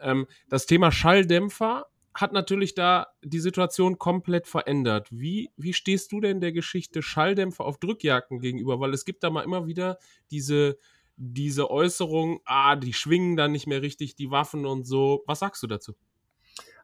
[0.00, 5.08] Ähm, das Thema Schalldämpfer hat natürlich da die Situation komplett verändert.
[5.10, 8.80] Wie, wie stehst du denn der Geschichte Schalldämpfer auf Drückjagden gegenüber?
[8.80, 9.98] Weil es gibt da mal immer wieder
[10.30, 10.78] diese,
[11.16, 15.22] diese Äußerung, ah, die schwingen dann nicht mehr richtig, die Waffen und so.
[15.26, 15.94] Was sagst du dazu?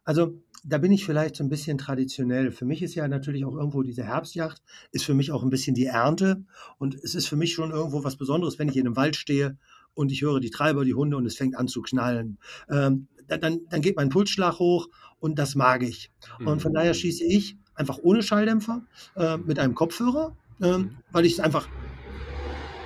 [0.09, 2.51] Also da bin ich vielleicht so ein bisschen traditionell.
[2.51, 5.75] Für mich ist ja natürlich auch irgendwo diese Herbstjacht, ist für mich auch ein bisschen
[5.75, 6.47] die Ernte.
[6.79, 9.59] Und es ist für mich schon irgendwo was Besonderes, wenn ich in einem Wald stehe
[9.93, 12.39] und ich höre die Treiber, die Hunde und es fängt an zu knallen.
[12.71, 14.89] Ähm, dann, dann geht mein Pulsschlag hoch
[15.21, 16.11] und das mag ich.
[16.43, 16.99] Und von daher mhm.
[16.99, 20.79] schieße ich einfach ohne Schalldämpfer äh, mit einem Kopfhörer, äh,
[21.13, 21.69] weil ich es einfach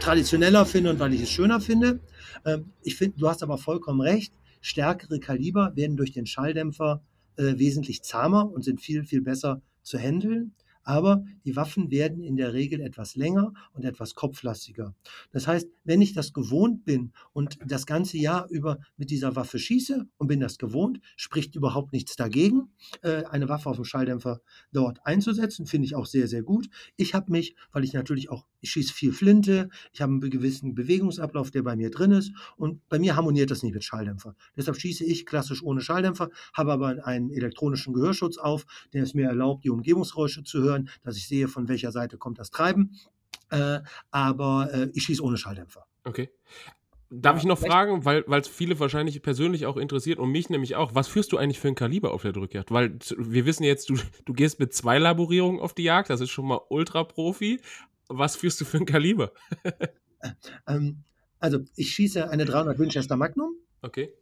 [0.00, 2.00] traditioneller finde und weil ich es schöner finde.
[2.42, 4.34] Äh, ich finde, du hast aber vollkommen recht.
[4.60, 7.00] Stärkere Kaliber werden durch den Schalldämpfer
[7.36, 12.36] äh, wesentlich zahmer und sind viel, viel besser zu handeln aber die Waffen werden in
[12.36, 14.94] der Regel etwas länger und etwas kopflastiger.
[15.32, 19.58] Das heißt, wenn ich das gewohnt bin und das ganze Jahr über mit dieser Waffe
[19.58, 22.70] schieße und bin das gewohnt, spricht überhaupt nichts dagegen,
[23.02, 24.40] äh, eine Waffe auf dem Schalldämpfer
[24.72, 26.68] dort einzusetzen, finde ich auch sehr, sehr gut.
[26.96, 30.74] Ich habe mich, weil ich natürlich auch, ich schieße viel Flinte, ich habe einen gewissen
[30.74, 34.34] Bewegungsablauf, der bei mir drin ist und bei mir harmoniert das nicht mit Schalldämpfer.
[34.56, 39.26] Deshalb schieße ich klassisch ohne Schalldämpfer, habe aber einen elektronischen Gehörschutz auf, der es mir
[39.26, 42.98] erlaubt, die Umgebungsgeräusche zu hören hören, dass ich sehe, von welcher Seite kommt das Treiben.
[43.50, 43.80] Äh,
[44.10, 45.84] aber äh, ich schieße ohne Schalldämpfer.
[46.04, 46.30] Okay.
[47.14, 50.94] Darf ich noch fragen, weil es viele wahrscheinlich persönlich auch interessiert und mich nämlich auch,
[50.94, 52.70] was führst du eigentlich für ein Kaliber auf der Drückjagd?
[52.70, 56.30] Weil wir wissen jetzt, du, du gehst mit zwei Laborierungen auf die Jagd, das ist
[56.30, 57.60] schon mal Ultra-Profi.
[58.08, 59.32] Was führst du für ein Kaliber?
[60.66, 61.04] ähm,
[61.38, 63.56] also ich schieße eine 300 Winchester Magnum.
[63.82, 64.14] Okay.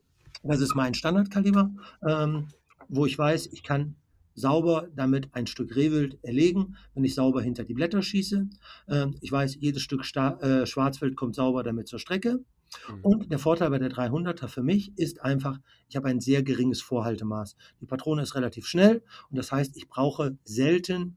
[0.43, 1.71] Das ist mein Standardkaliber,
[2.05, 2.49] ähm,
[2.89, 3.95] wo ich weiß, ich kann
[4.35, 8.49] sauber damit ein Stück Rehwild erlegen, wenn ich sauber hinter die Blätter schieße.
[8.89, 12.41] Ähm, ich weiß, jedes Stück äh, Schwarzwild kommt sauber damit zur Strecke.
[12.89, 13.01] Mhm.
[13.03, 16.81] Und der Vorteil bei der 300er für mich ist einfach, ich habe ein sehr geringes
[16.81, 17.57] Vorhaltemaß.
[17.81, 21.17] Die Patrone ist relativ schnell und das heißt, ich brauche selten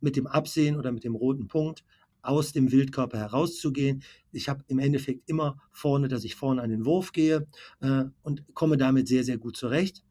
[0.00, 1.84] mit dem Absehen oder mit dem roten Punkt
[2.22, 4.02] aus dem Wildkörper herauszugehen.
[4.32, 7.46] Ich habe im Endeffekt immer vorne, dass ich vorne an den Wurf gehe
[7.80, 10.02] äh, und komme damit sehr, sehr gut zurecht.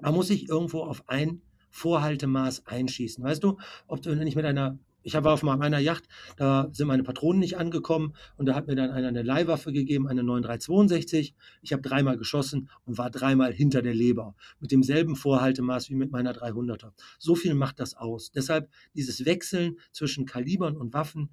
[0.00, 1.40] Man muss sich irgendwo auf ein
[1.76, 3.22] Vorhaltemaß einschießen.
[3.22, 7.04] Weißt du, ob du nicht mit einer ich war auf meiner Yacht, da sind meine
[7.04, 11.36] Patronen nicht angekommen und da hat mir dann einer eine Leihwaffe gegeben, eine 9362.
[11.62, 16.10] Ich habe dreimal geschossen und war dreimal hinter der Leber mit demselben Vorhaltemaß wie mit
[16.10, 16.90] meiner 300er.
[17.20, 18.32] So viel macht das aus.
[18.32, 21.30] Deshalb dieses Wechseln zwischen Kalibern und Waffen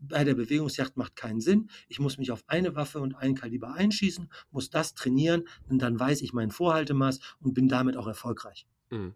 [0.00, 1.70] bei der Bewegungsjacht macht keinen Sinn.
[1.88, 5.98] Ich muss mich auf eine Waffe und ein Kaliber einschießen, muss das trainieren und dann
[5.98, 8.66] weiß ich mein Vorhaltemaß und bin damit auch erfolgreich.
[8.90, 9.14] Mhm.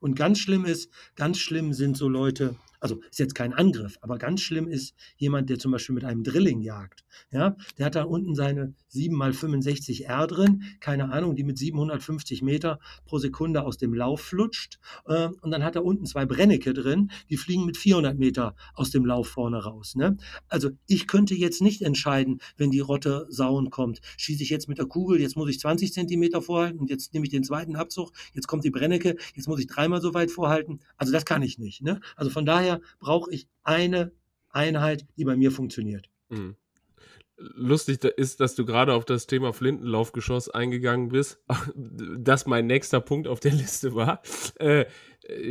[0.00, 4.18] Und ganz schlimm ist, ganz schlimm sind so Leute, also ist jetzt kein Angriff, aber
[4.18, 7.04] ganz schlimm ist jemand, der zum Beispiel mit einem Drilling jagt.
[7.30, 13.18] Ja, der hat da unten seine 7x65R drin, keine Ahnung, die mit 750 Meter pro
[13.18, 14.78] Sekunde aus dem Lauf flutscht.
[15.06, 18.90] Äh, und dann hat er unten zwei Brennecke drin, die fliegen mit 400 Meter aus
[18.90, 19.94] dem Lauf vorne raus.
[19.94, 20.16] Ne?
[20.48, 24.78] Also ich könnte jetzt nicht entscheiden, wenn die Rotte Sauen kommt, schieße ich jetzt mit
[24.78, 28.12] der Kugel, jetzt muss ich 20 Zentimeter vorhalten und jetzt nehme ich den zweiten Abzug,
[28.34, 30.80] jetzt kommt die Brennecke, jetzt muss ich dreimal so weit vorhalten.
[30.96, 31.82] Also das kann ich nicht.
[31.82, 32.00] Ne?
[32.16, 34.12] Also von daher daher brauche ich eine
[34.50, 36.08] Einheit, die bei mir funktioniert.
[36.28, 36.56] Mhm.
[37.36, 41.40] Lustig ist, dass du gerade auf das Thema Flintenlaufgeschoss eingegangen bist,
[41.76, 44.22] das mein nächster Punkt auf der Liste war,
[44.58, 44.86] äh,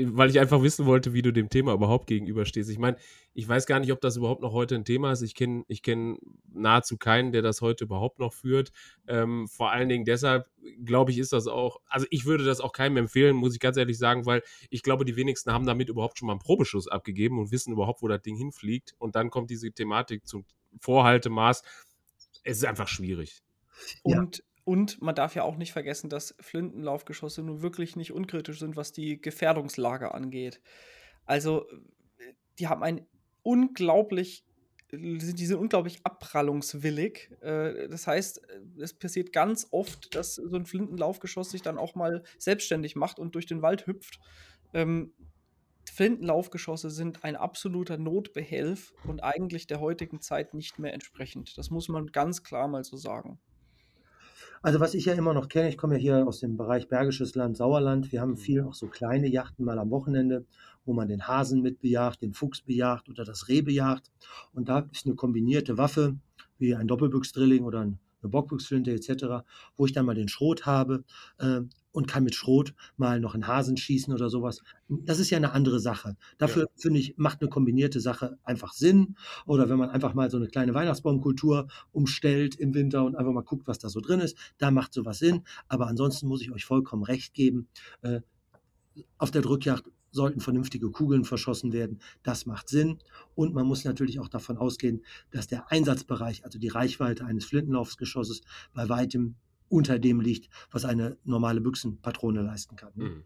[0.06, 2.70] weil ich einfach wissen wollte, wie du dem Thema überhaupt gegenüberstehst.
[2.70, 2.98] Ich meine,
[3.38, 5.22] ich weiß gar nicht, ob das überhaupt noch heute ein Thema ist.
[5.22, 6.18] Ich kenne ich kenn
[6.52, 8.72] nahezu keinen, der das heute überhaupt noch führt.
[9.08, 10.48] Ähm, vor allen Dingen deshalb,
[10.84, 13.78] glaube ich, ist das auch, also ich würde das auch keinem empfehlen, muss ich ganz
[13.78, 17.38] ehrlich sagen, weil ich glaube, die wenigsten haben damit überhaupt schon mal einen Probeschuss abgegeben
[17.38, 18.96] und wissen überhaupt, wo das Ding hinfliegt.
[18.98, 20.44] Und dann kommt diese Thematik zum
[20.80, 21.62] Vorhaltemaß.
[22.44, 23.44] Es ist einfach schwierig.
[24.02, 24.44] Und, ja.
[24.64, 28.94] und man darf ja auch nicht vergessen, dass Flintenlaufgeschosse nun wirklich nicht unkritisch sind, was
[28.94, 30.60] die Gefährdungslage angeht.
[31.28, 31.68] Also,
[32.58, 33.06] die haben ein
[33.48, 34.44] unglaublich
[34.92, 37.30] die sind unglaublich abprallungswillig.
[37.42, 38.42] Äh, das heißt,
[38.80, 43.36] es passiert ganz oft, dass so ein Flintenlaufgeschoss sich dann auch mal selbstständig macht und
[43.36, 44.20] durch den Wald hüpft.
[44.74, 45.14] Ähm,
[45.94, 51.58] Flintenlaufgeschosse sind ein absoluter Notbehelf und eigentlich der heutigen Zeit nicht mehr entsprechend.
[51.58, 53.40] Das muss man ganz klar mal so sagen.
[54.62, 57.36] Also was ich ja immer noch kenne, ich komme ja hier aus dem Bereich Bergisches
[57.36, 58.12] Land, Sauerland.
[58.12, 58.38] Wir haben mhm.
[58.38, 60.46] viel auch so kleine Yachten mal am Wochenende,
[60.86, 64.12] wo man den Hasen mitbejagt, den Fuchs bejagt oder das Reh bejagt.
[64.54, 66.16] Und da ist eine kombinierte Waffe,
[66.58, 71.04] wie ein Doppelbüchsdrilling oder ein eine Bockbüchsflinte etc., wo ich dann mal den Schrot habe
[71.40, 71.62] äh,
[71.98, 74.62] und kann mit Schrot mal noch einen Hasen schießen oder sowas.
[74.88, 76.16] Das ist ja eine andere Sache.
[76.38, 76.70] Dafür ja.
[76.76, 79.16] finde ich, macht eine kombinierte Sache einfach Sinn.
[79.48, 83.42] Oder wenn man einfach mal so eine kleine Weihnachtsbaumkultur umstellt im Winter und einfach mal
[83.42, 85.42] guckt, was da so drin ist, da macht sowas Sinn.
[85.70, 87.68] Aber ansonsten muss ich euch vollkommen recht geben.
[88.04, 88.22] Äh,
[89.18, 92.00] auf der Drückjagd sollten vernünftige Kugeln verschossen werden.
[92.22, 93.00] Das macht Sinn.
[93.34, 98.42] Und man muss natürlich auch davon ausgehen, dass der Einsatzbereich, also die Reichweite eines Flintenlaufsgeschosses,
[98.76, 99.34] bei weitem
[99.70, 102.92] unter dem liegt, was eine normale Büchsenpatrone leisten kann.
[102.96, 103.04] Ne?
[103.04, 103.24] Mhm.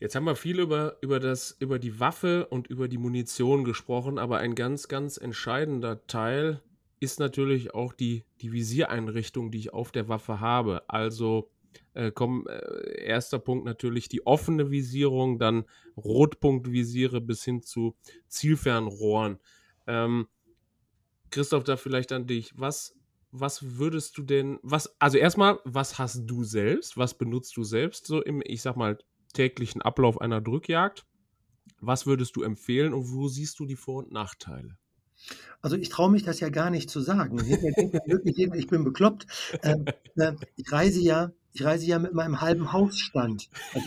[0.00, 4.18] Jetzt haben wir viel über, über, das, über die Waffe und über die Munition gesprochen,
[4.18, 6.60] aber ein ganz, ganz entscheidender Teil
[6.98, 10.82] ist natürlich auch die, die Visiereinrichtung, die ich auf der Waffe habe.
[10.88, 11.50] Also
[11.94, 15.64] äh, komm, äh, erster Punkt natürlich die offene Visierung, dann
[15.96, 17.96] Rotpunktvisiere bis hin zu
[18.28, 19.38] Zielfernrohren.
[19.86, 20.26] Ähm,
[21.30, 22.52] Christoph, da vielleicht an dich.
[22.56, 22.94] Was,
[23.32, 26.98] was würdest du denn, was, also erstmal, was hast du selbst?
[26.98, 28.98] Was benutzt du selbst so im, ich sag mal,
[29.32, 31.06] täglichen Ablauf einer Drückjagd?
[31.80, 34.76] Was würdest du empfehlen und wo siehst du die Vor- und Nachteile?
[35.62, 37.38] Also ich traue mich das ja gar nicht zu sagen.
[38.06, 39.26] wirklich, ich bin bekloppt.
[39.62, 43.48] Ähm, äh, ich reise ja, ich reise ja mit meinem halben Hausstand.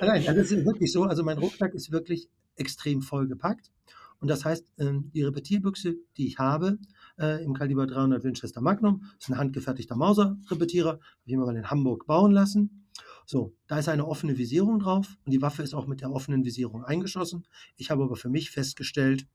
[0.00, 1.02] Nein, das ist wirklich so.
[1.04, 3.72] Also mein Rucksack ist wirklich extrem voll gepackt.
[4.20, 6.78] Und das heißt, ähm, die Repetierbüchse, die ich habe,
[7.18, 11.70] äh, im Kaliber 300 Winchester Magnum, ist ein handgefertigter Mauser-Repetierer, habe ich mir mal in
[11.70, 12.86] Hamburg bauen lassen.
[13.26, 16.44] So, da ist eine offene Visierung drauf und die Waffe ist auch mit der offenen
[16.44, 17.46] Visierung eingeschossen.
[17.76, 19.26] Ich habe aber für mich festgestellt,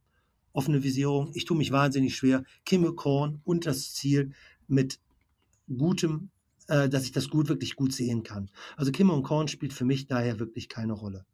[0.52, 4.34] offene Visierung, ich tue mich wahnsinnig schwer, Kimme, Korn und das Ziel
[4.68, 5.00] mit
[5.78, 6.30] gutem,
[6.68, 8.50] äh, dass ich das gut, wirklich gut sehen kann.
[8.78, 11.26] Also Kimme und Korn spielt für mich daher wirklich keine Rolle.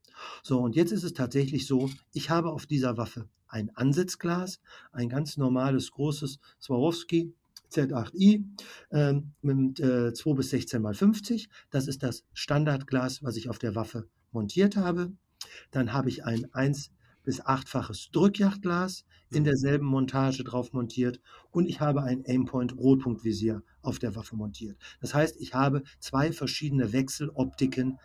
[0.43, 4.59] So, und jetzt ist es tatsächlich so, ich habe auf dieser Waffe ein Ansitzglas,
[4.91, 7.33] ein ganz normales, großes Swarovski
[7.71, 8.43] Z8i
[8.89, 11.49] äh, mit äh, 2 bis 16 mal 50.
[11.69, 15.11] Das ist das Standardglas, was ich auf der Waffe montiert habe.
[15.71, 16.91] Dann habe ich ein 1
[17.23, 23.99] bis 8-faches Drückjagdglas in derselben Montage drauf montiert und ich habe ein Aimpoint Rotpunktvisier auf
[23.99, 24.77] der Waffe montiert.
[25.01, 27.99] Das heißt, ich habe zwei verschiedene Wechseloptiken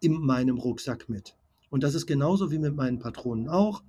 [0.00, 1.36] in meinem Rucksack mit.
[1.70, 3.82] Und das ist genauso wie mit meinen Patronen auch.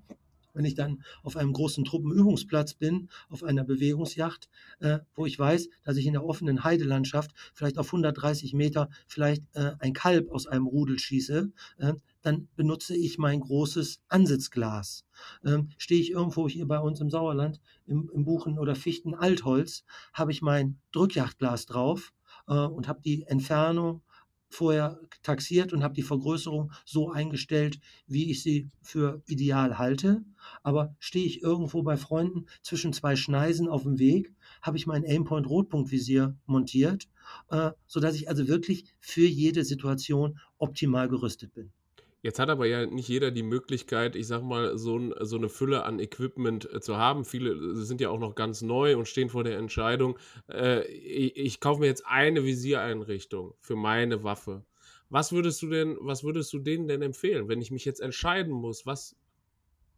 [0.53, 5.69] Wenn ich dann auf einem großen Truppenübungsplatz bin, auf einer Bewegungsjacht, äh, wo ich weiß,
[5.83, 10.47] dass ich in der offenen Heidelandschaft vielleicht auf 130 Meter vielleicht äh, ein Kalb aus
[10.47, 15.05] einem Rudel schieße, äh, dann benutze ich mein großes Ansitzglas.
[15.45, 20.31] Ähm, stehe ich irgendwo hier bei uns im Sauerland, im, im Buchen- oder Fichten-Altholz, habe
[20.31, 22.11] ich mein Drückjachtglas drauf
[22.47, 24.01] äh, und habe die Entfernung
[24.49, 30.23] vorher taxiert und habe die Vergrößerung so eingestellt, wie ich sie für ideal halte.
[30.63, 35.05] Aber stehe ich irgendwo bei Freunden zwischen zwei Schneisen auf dem Weg, habe ich mein
[35.05, 37.07] Aimpoint Rotpunktvisier montiert,
[37.49, 41.71] äh, sodass ich also wirklich für jede Situation optimal gerüstet bin.
[42.21, 45.83] Jetzt hat aber ja nicht jeder die Möglichkeit, ich sag mal, so, so eine Fülle
[45.83, 47.23] an Equipment äh, zu haben.
[47.23, 51.37] Viele äh, sind ja auch noch ganz neu und stehen vor der Entscheidung, äh, ich,
[51.37, 54.65] ich kaufe mir jetzt eine Visiereinrichtung für meine Waffe.
[55.09, 58.53] Was würdest du denn, was würdest du denen denn empfehlen, wenn ich mich jetzt entscheiden
[58.53, 58.85] muss?
[58.85, 59.15] Was,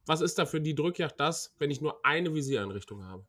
[0.05, 3.25] was ist da für die Drückjagd das, wenn ich nur eine Visiereinrichtung habe?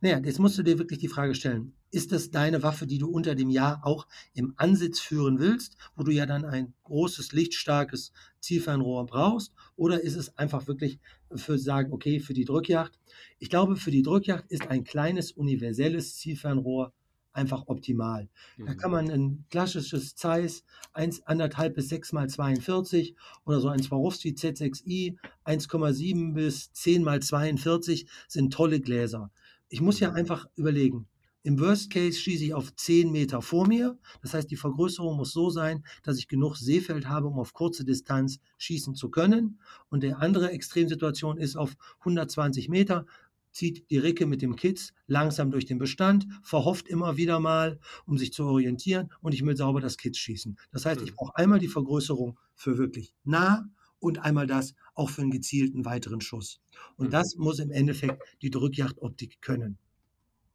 [0.00, 3.08] Naja, jetzt musst du dir wirklich die Frage stellen, ist das deine Waffe, die du
[3.08, 8.12] unter dem Jahr auch im Ansitz führen willst, wo du ja dann ein großes, lichtstarkes
[8.40, 9.52] Zielfernrohr brauchst?
[9.76, 10.98] Oder ist es einfach wirklich
[11.34, 12.98] für sagen, okay, für die Drückjagd?
[13.38, 16.92] Ich glaube, für die Drückjagd ist ein kleines, universelles Zielfernrohr
[17.32, 18.28] einfach optimal.
[18.56, 18.66] Mhm.
[18.66, 20.64] Da kann man ein klassisches Zeiss
[20.94, 23.14] 1,5 bis 6 mal 42
[23.46, 29.30] oder so ein Swarovski Z6i 1,7 bis 10 mal 42 sind tolle Gläser.
[29.68, 31.08] Ich muss ja einfach überlegen,
[31.44, 33.98] im Worst Case schieße ich auf 10 Meter vor mir.
[34.22, 37.84] Das heißt, die Vergrößerung muss so sein, dass ich genug Seefeld habe, um auf kurze
[37.84, 39.60] Distanz schießen zu können.
[39.88, 43.06] Und die andere Extremsituation ist auf 120 Meter,
[43.52, 48.18] zieht die Ricke mit dem Kitz langsam durch den Bestand, verhofft immer wieder mal, um
[48.18, 50.58] sich zu orientieren und ich will sauber das Kitz schießen.
[50.70, 53.68] Das heißt, ich brauche einmal die Vergrößerung für wirklich nah
[54.00, 56.60] und einmal das auch für einen gezielten weiteren Schuss.
[56.96, 57.10] Und mhm.
[57.10, 59.78] das muss im Endeffekt die Drückjachtoptik können.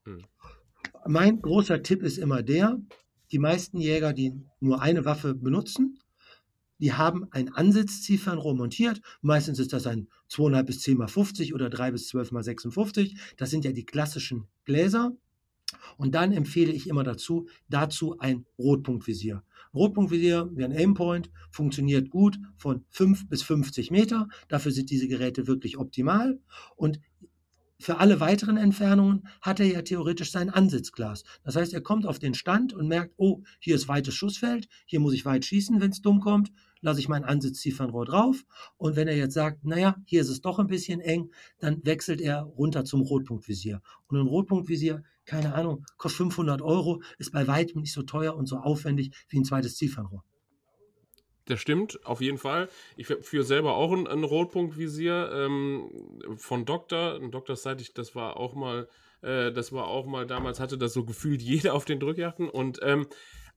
[0.06, 0.24] Mhm.
[1.08, 2.80] Mein großer Tipp ist immer der,
[3.32, 6.00] die meisten Jäger, die nur eine Waffe benutzen,
[6.80, 9.02] die haben ein Ansitzzielfernrohr montiert.
[9.22, 13.16] Meistens ist das ein 2,5 bis 10 mal 50 oder 3 bis 12 mal 56.
[13.38, 15.16] Das sind ja die klassischen Gläser.
[15.98, 19.44] Und dann empfehle ich immer dazu, dazu ein Rotpunktvisier.
[19.74, 24.28] Rotpunktvisier wie ein Aimpoint funktioniert gut von 5 bis 50 Meter.
[24.48, 26.40] Dafür sind diese Geräte wirklich optimal.
[26.76, 27.00] Und
[27.80, 31.24] für alle weiteren Entfernungen hat er ja theoretisch sein Ansitzglas.
[31.44, 35.00] Das heißt, er kommt auf den Stand und merkt, oh, hier ist weites Schussfeld, hier
[35.00, 36.54] muss ich weit schießen, wenn es dumm kommt,
[36.84, 38.44] lasse ich mein Ansitzziefernrohr drauf.
[38.78, 42.22] Und wenn er jetzt sagt, naja, hier ist es doch ein bisschen eng, dann wechselt
[42.22, 43.82] er runter zum Rotpunktvisier.
[44.08, 48.46] Und ein Rotpunktvisier, keine Ahnung, kostet 500 Euro, ist bei weitem nicht so teuer und
[48.46, 50.24] so aufwendig wie ein zweites Ziefernrohr.
[51.46, 52.70] Das stimmt, auf jeden Fall.
[52.96, 55.90] Ich führe selber auch ein, ein Rotpunktvisier ähm,
[56.38, 57.16] von Doktor.
[57.16, 58.88] Ein Doktor seit das war auch mal,
[59.22, 62.50] äh, das war auch mal, damals hatte das so gefühlt jeder auf den Drückjachten.
[62.50, 63.08] Und ähm,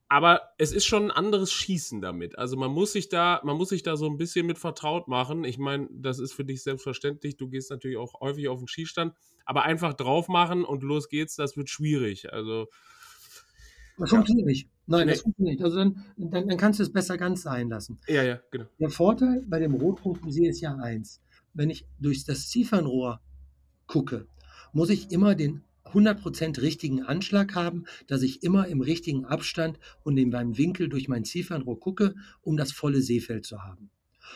[0.09, 2.39] aber es ist schon ein anderes Schießen damit.
[2.39, 5.45] Also man muss sich da, man muss sich da so ein bisschen mit vertraut machen.
[5.45, 7.37] Ich meine, das ist für dich selbstverständlich.
[7.37, 11.35] Du gehst natürlich auch häufig auf den Schießstand, aber einfach drauf machen und los geht's,
[11.35, 12.33] das wird schwierig.
[12.33, 12.69] Also
[13.99, 14.69] das funktioniert nicht.
[14.87, 15.13] Nein, nee.
[15.13, 15.65] das funktioniert nicht.
[15.65, 17.99] Also dann, dann, dann, kannst du es besser ganz sein lassen.
[18.07, 18.67] Ja, ja, genau.
[18.79, 21.21] Der Vorteil bei dem Rotpunktvisier ist ja eins.
[21.55, 23.21] Wenn ich durch das Ziefernrohr
[23.87, 24.27] gucke,
[24.73, 30.17] muss ich immer den 100% richtigen Anschlag haben, dass ich immer im richtigen Abstand und
[30.17, 33.91] in meinem Winkel durch mein Ziefernrohr gucke, um das volle Seefeld zu haben.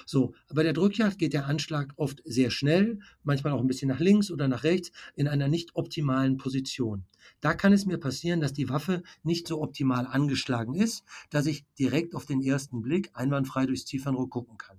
[0.06, 4.00] So, bei der Drückjagd geht der Anschlag oft sehr schnell, manchmal auch ein bisschen nach
[4.00, 7.04] links oder nach rechts, in einer nicht optimalen Position.
[7.40, 11.64] Da kann es mir passieren, dass die Waffe nicht so optimal angeschlagen ist, dass ich
[11.78, 14.78] direkt auf den ersten Blick einwandfrei durchs Ziefernrohr gucken kann.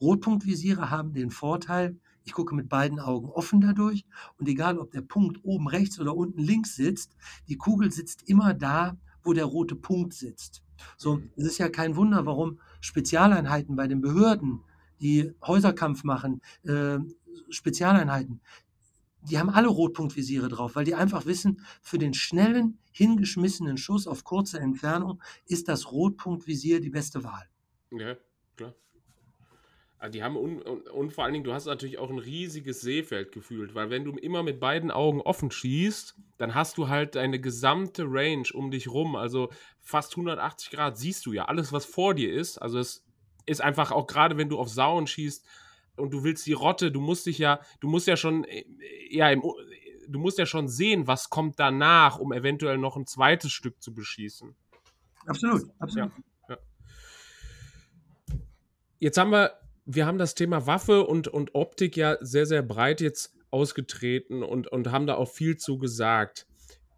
[0.00, 1.98] Rotpunktvisiere haben den Vorteil,
[2.30, 4.04] ich gucke mit beiden Augen offen dadurch
[4.38, 7.16] und egal, ob der Punkt oben rechts oder unten links sitzt,
[7.48, 10.62] die Kugel sitzt immer da, wo der rote Punkt sitzt.
[10.96, 11.30] So, mhm.
[11.34, 14.60] es ist ja kein Wunder, warum Spezialeinheiten bei den Behörden,
[15.00, 16.98] die Häuserkampf machen, äh,
[17.48, 18.40] Spezialeinheiten,
[19.22, 24.22] die haben alle Rotpunktvisiere drauf, weil die einfach wissen, für den schnellen, hingeschmissenen Schuss auf
[24.22, 27.48] kurze Entfernung ist das Rotpunktvisier die beste Wahl.
[27.90, 28.14] Ja,
[28.56, 28.74] klar.
[30.00, 33.32] Also die haben und, und, vor allen Dingen, du hast natürlich auch ein riesiges Seefeld
[33.32, 37.38] gefühlt, weil wenn du immer mit beiden Augen offen schießt, dann hast du halt deine
[37.38, 39.50] gesamte Range um dich rum, also
[39.82, 42.56] fast 180 Grad siehst du ja alles, was vor dir ist.
[42.56, 43.04] Also es
[43.44, 45.46] ist einfach auch gerade, wenn du auf Sauen schießt
[45.96, 48.64] und du willst die Rotte, du musst dich ja, du musst ja schon, äh,
[49.10, 49.42] ja, im,
[50.08, 53.92] du musst ja schon sehen, was kommt danach, um eventuell noch ein zweites Stück zu
[53.92, 54.56] beschießen.
[55.26, 56.10] Absolut, absolut.
[56.48, 58.36] Ja, ja.
[58.98, 59.60] Jetzt haben wir
[59.92, 64.68] wir haben das Thema Waffe und, und Optik ja sehr, sehr breit jetzt ausgetreten und,
[64.68, 66.46] und haben da auch viel zu gesagt.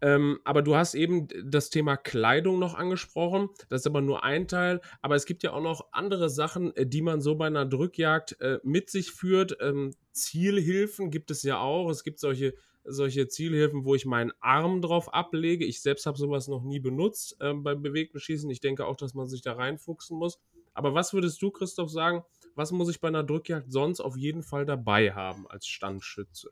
[0.01, 3.49] Ähm, aber du hast eben das Thema Kleidung noch angesprochen.
[3.69, 4.81] Das ist aber nur ein Teil.
[5.01, 8.39] Aber es gibt ja auch noch andere Sachen, äh, die man so bei einer Drückjagd
[8.41, 9.57] äh, mit sich führt.
[9.61, 11.89] Ähm, Zielhilfen gibt es ja auch.
[11.89, 15.65] Es gibt solche, solche Zielhilfen, wo ich meinen Arm drauf ablege.
[15.65, 18.49] Ich selbst habe sowas noch nie benutzt ähm, beim bewegten Schießen.
[18.49, 20.37] Ich denke auch, dass man sich da reinfuchsen muss.
[20.73, 22.23] Aber was würdest du, Christoph, sagen?
[22.55, 26.49] Was muss ich bei einer Drückjagd sonst auf jeden Fall dabei haben als Standschütze?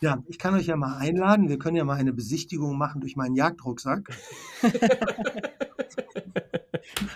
[0.00, 1.48] Ja, ich kann euch ja mal einladen.
[1.48, 4.10] Wir können ja mal eine Besichtigung machen durch meinen Jagdrucksack.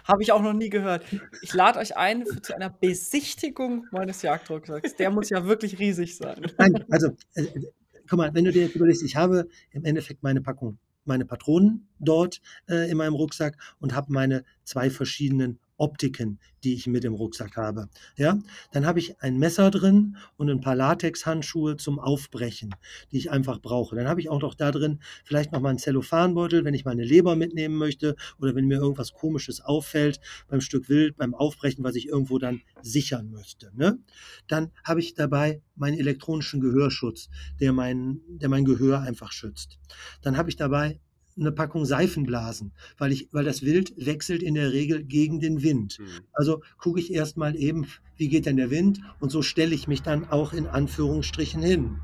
[0.04, 1.04] Habe ich auch noch nie gehört.
[1.42, 4.96] Ich lade euch ein zu einer Besichtigung meines Jagdrucksacks.
[4.96, 6.44] Der muss ja wirklich riesig sein.
[6.58, 7.72] Nein, also, äh, äh
[8.08, 11.88] guck mal, wenn du dir jetzt überlegst, ich habe im Endeffekt meine Packung, meine Patronen
[11.98, 17.14] dort äh, in meinem Rucksack und habe meine zwei verschiedenen Optiken, die ich mit im
[17.14, 17.88] Rucksack habe.
[18.16, 18.38] Ja,
[18.70, 22.72] dann habe ich ein Messer drin und ein paar Latexhandschuhe zum Aufbrechen,
[23.10, 23.96] die ich einfach brauche.
[23.96, 27.02] Dann habe ich auch noch da drin vielleicht noch mal einen Zellophanbeutel, wenn ich meine
[27.02, 31.96] Leber mitnehmen möchte oder wenn mir irgendwas Komisches auffällt beim Stück Wild, beim Aufbrechen, was
[31.96, 33.72] ich irgendwo dann sichern möchte.
[33.74, 33.98] Ne?
[34.46, 37.28] Dann habe ich dabei meinen elektronischen Gehörschutz,
[37.60, 39.80] der mein, der mein Gehör einfach schützt.
[40.22, 41.00] Dann habe ich dabei
[41.38, 45.98] eine Packung Seifenblasen, weil ich, weil das Wild wechselt in der Regel gegen den Wind.
[45.98, 46.06] Mhm.
[46.32, 50.02] Also gucke ich erstmal eben, wie geht denn der Wind und so stelle ich mich
[50.02, 51.98] dann auch in Anführungsstrichen hin.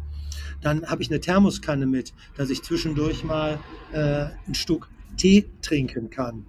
[0.61, 3.61] Dann habe ich eine Thermoskanne mit, dass ich zwischendurch mal
[3.93, 6.47] äh, ein Stück Tee trinken kann.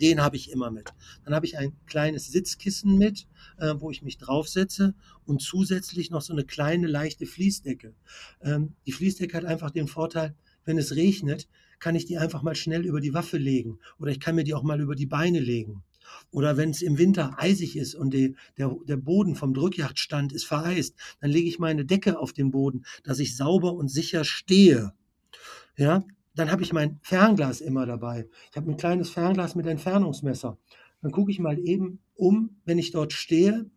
[0.00, 0.92] Den habe ich immer mit.
[1.24, 3.26] Dann habe ich ein kleines Sitzkissen mit,
[3.58, 4.94] äh, wo ich mich draufsetze
[5.26, 7.94] und zusätzlich noch so eine kleine leichte Fließdecke.
[8.42, 11.48] Ähm, die Fließdecke hat einfach den Vorteil, wenn es regnet,
[11.78, 14.54] kann ich die einfach mal schnell über die Waffe legen oder ich kann mir die
[14.54, 15.82] auch mal über die Beine legen.
[16.30, 20.44] Oder wenn es im Winter eisig ist und die, der, der Boden vom Drückjagdstand ist
[20.44, 24.92] vereist, dann lege ich meine Decke auf den Boden, dass ich sauber und sicher stehe.
[25.76, 26.04] Ja,
[26.34, 28.28] dann habe ich mein Fernglas immer dabei.
[28.50, 30.58] Ich habe ein kleines Fernglas mit Entfernungsmesser.
[31.02, 33.70] Dann gucke ich mal eben um, wenn ich dort stehe,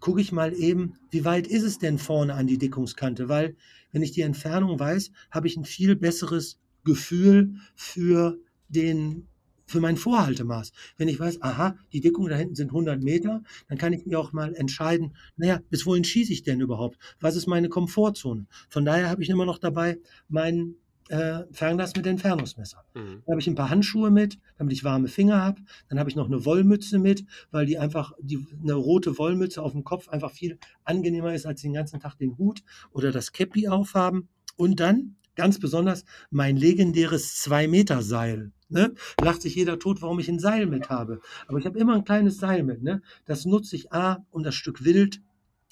[0.00, 3.56] gucke ich mal eben, wie weit ist es denn vorne an die Dickungskante, weil
[3.92, 9.28] wenn ich die Entfernung weiß, habe ich ein viel besseres Gefühl für den
[9.66, 10.72] für mein Vorhaltemaß.
[10.98, 14.20] Wenn ich weiß, aha, die Dickung da hinten sind 100 Meter, dann kann ich mir
[14.20, 16.98] auch mal entscheiden, naja, bis wohin schieße ich denn überhaupt?
[17.20, 18.46] Was ist meine Komfortzone?
[18.68, 20.74] Von daher habe ich immer noch dabei mein
[21.08, 22.84] äh, Fernglas mit Entfernungsmesser.
[22.94, 23.22] Mhm.
[23.24, 25.60] Dann habe ich ein paar Handschuhe mit, damit ich warme Finger habe.
[25.88, 29.72] Dann habe ich noch eine Wollmütze mit, weil die einfach, die, eine rote Wollmütze auf
[29.72, 32.62] dem Kopf einfach viel angenehmer ist, als den ganzen Tag den Hut
[32.92, 34.28] oder das Käppi aufhaben.
[34.56, 38.52] Und dann ganz besonders mein legendäres 2-Meter-Seil.
[38.68, 38.94] Ne?
[39.20, 41.20] Lacht sich jeder tot, warum ich ein Seil mit habe.
[41.46, 42.82] Aber ich habe immer ein kleines Seil mit.
[42.82, 43.02] Ne?
[43.26, 45.20] Das nutze ich A, um das Stück Wild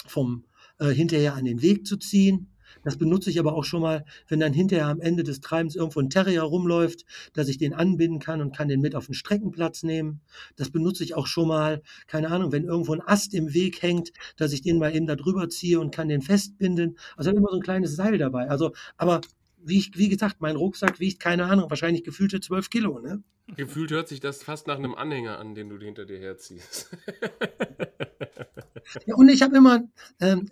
[0.06, 0.44] vom
[0.78, 2.48] äh, hinterher an den Weg zu ziehen.
[2.84, 6.00] Das benutze ich aber auch schon mal, wenn dann hinterher am Ende des Treibens irgendwo
[6.00, 9.82] ein Terrier rumläuft, dass ich den anbinden kann und kann den mit auf den Streckenplatz
[9.82, 10.20] nehmen.
[10.56, 14.12] Das benutze ich auch schon mal, keine Ahnung, wenn irgendwo ein Ast im Weg hängt,
[14.36, 16.96] dass ich den mal eben da drüber ziehe und kann den festbinden.
[17.16, 18.48] Also immer so ein kleines Seil dabei.
[18.48, 19.20] Also, aber
[19.62, 22.98] wie, ich, wie gesagt, mein Rucksack wiegt, keine Ahnung, wahrscheinlich gefühlte 12 Kilo.
[23.00, 23.22] Ne?
[23.56, 26.96] Gefühlt hört sich das fast nach einem Anhänger an, den du hinter dir herziehst.
[29.06, 29.82] ja, und ich habe immer,
[30.20, 30.48] ähm,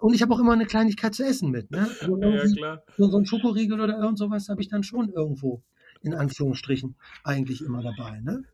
[0.00, 1.70] und ich habe auch immer eine Kleinigkeit zu essen mit.
[1.70, 1.88] Ne?
[2.00, 2.82] Also ja, klar.
[2.96, 5.62] So, so ein Schokoriegel oder irgend sowas habe ich dann schon irgendwo,
[6.02, 8.20] in Anführungsstrichen, eigentlich immer dabei.
[8.20, 8.44] Ne?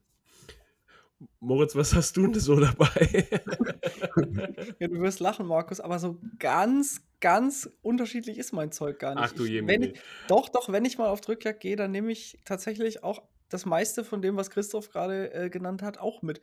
[1.41, 3.27] Moritz, was hast du denn so dabei?
[4.79, 9.25] ja, du wirst lachen, Markus, aber so ganz, ganz unterschiedlich ist mein Zeug gar nicht.
[9.25, 12.13] Ach du je, wenn ich, Doch, doch, wenn ich mal auf Drückjagd gehe, dann nehme
[12.13, 16.41] ich tatsächlich auch das meiste von dem, was Christoph gerade äh, genannt hat, auch mit.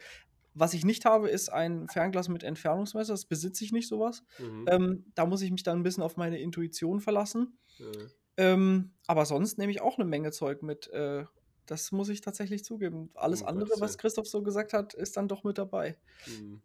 [0.54, 3.14] Was ich nicht habe, ist ein Fernglas mit Entfernungsmesser.
[3.14, 4.24] Das besitze ich nicht, sowas.
[4.38, 4.66] Mhm.
[4.70, 7.58] Ähm, da muss ich mich dann ein bisschen auf meine Intuition verlassen.
[7.80, 8.12] Mhm.
[8.38, 10.90] Ähm, aber sonst nehme ich auch eine Menge Zeug mit.
[10.92, 11.26] Äh,
[11.72, 13.10] das muss ich tatsächlich zugeben.
[13.14, 15.98] Alles oh, andere, was Christoph so gesagt hat, ist dann doch mit dabei.
[16.28, 16.62] Mhm.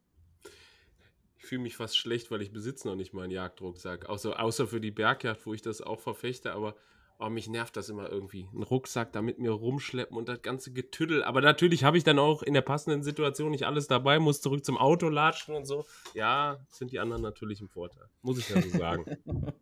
[1.38, 4.08] Ich fühle mich fast schlecht, weil ich besitze noch nicht mal einen Jagdrucksack.
[4.08, 6.52] Außer, außer für die Bergjagd, wo ich das auch verfechte.
[6.52, 6.74] Aber
[7.18, 8.46] Oh, mich nervt das immer irgendwie.
[8.52, 11.24] Ein Rucksack da mit mir rumschleppen und das ganze Getüdel.
[11.24, 14.66] Aber natürlich habe ich dann auch in der passenden Situation nicht alles dabei, muss zurück
[14.66, 15.86] zum Auto latschen und so.
[16.12, 18.04] Ja, sind die anderen natürlich im Vorteil.
[18.20, 19.16] Muss ich ja so sagen.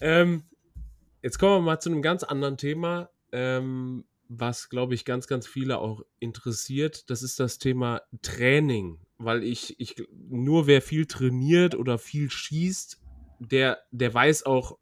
[0.00, 0.44] ähm,
[1.20, 5.46] jetzt kommen wir mal zu einem ganz anderen Thema, ähm, was, glaube ich, ganz, ganz
[5.46, 7.08] viele auch interessiert.
[7.10, 8.98] Das ist das Thema Training.
[9.18, 9.96] Weil ich, ich
[10.28, 13.00] nur wer viel trainiert oder viel schießt,
[13.40, 14.78] der, der weiß auch,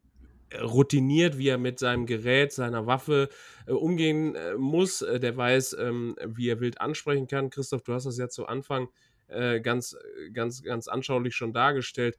[0.61, 3.29] routiniert, wie er mit seinem Gerät, seiner Waffe
[3.65, 5.01] äh, umgehen äh, muss.
[5.01, 7.49] Äh, der weiß, ähm, wie er wild ansprechen kann.
[7.49, 8.89] Christoph, du hast das ja zu Anfang
[9.27, 9.97] äh, ganz,
[10.33, 12.17] ganz, ganz anschaulich schon dargestellt.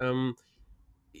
[0.00, 0.34] Ähm,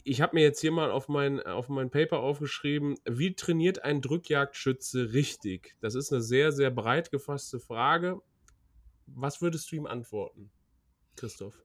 [0.04, 4.00] ich habe mir jetzt hier mal auf mein, auf mein Paper aufgeschrieben, wie trainiert ein
[4.00, 5.76] Drückjagdschütze richtig?
[5.80, 8.20] Das ist eine sehr, sehr breit gefasste Frage.
[9.06, 10.50] Was würdest du ihm antworten,
[11.16, 11.62] Christoph?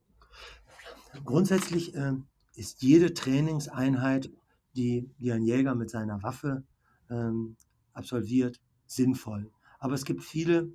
[1.25, 2.13] Grundsätzlich äh,
[2.55, 4.29] ist jede Trainingseinheit
[4.75, 6.63] die, die ein Jäger mit seiner Waffe
[7.09, 7.57] ähm,
[7.93, 9.51] absolviert, sinnvoll.
[9.79, 10.71] Aber es gibt viele,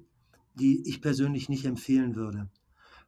[0.54, 2.50] die ich persönlich nicht empfehlen würde.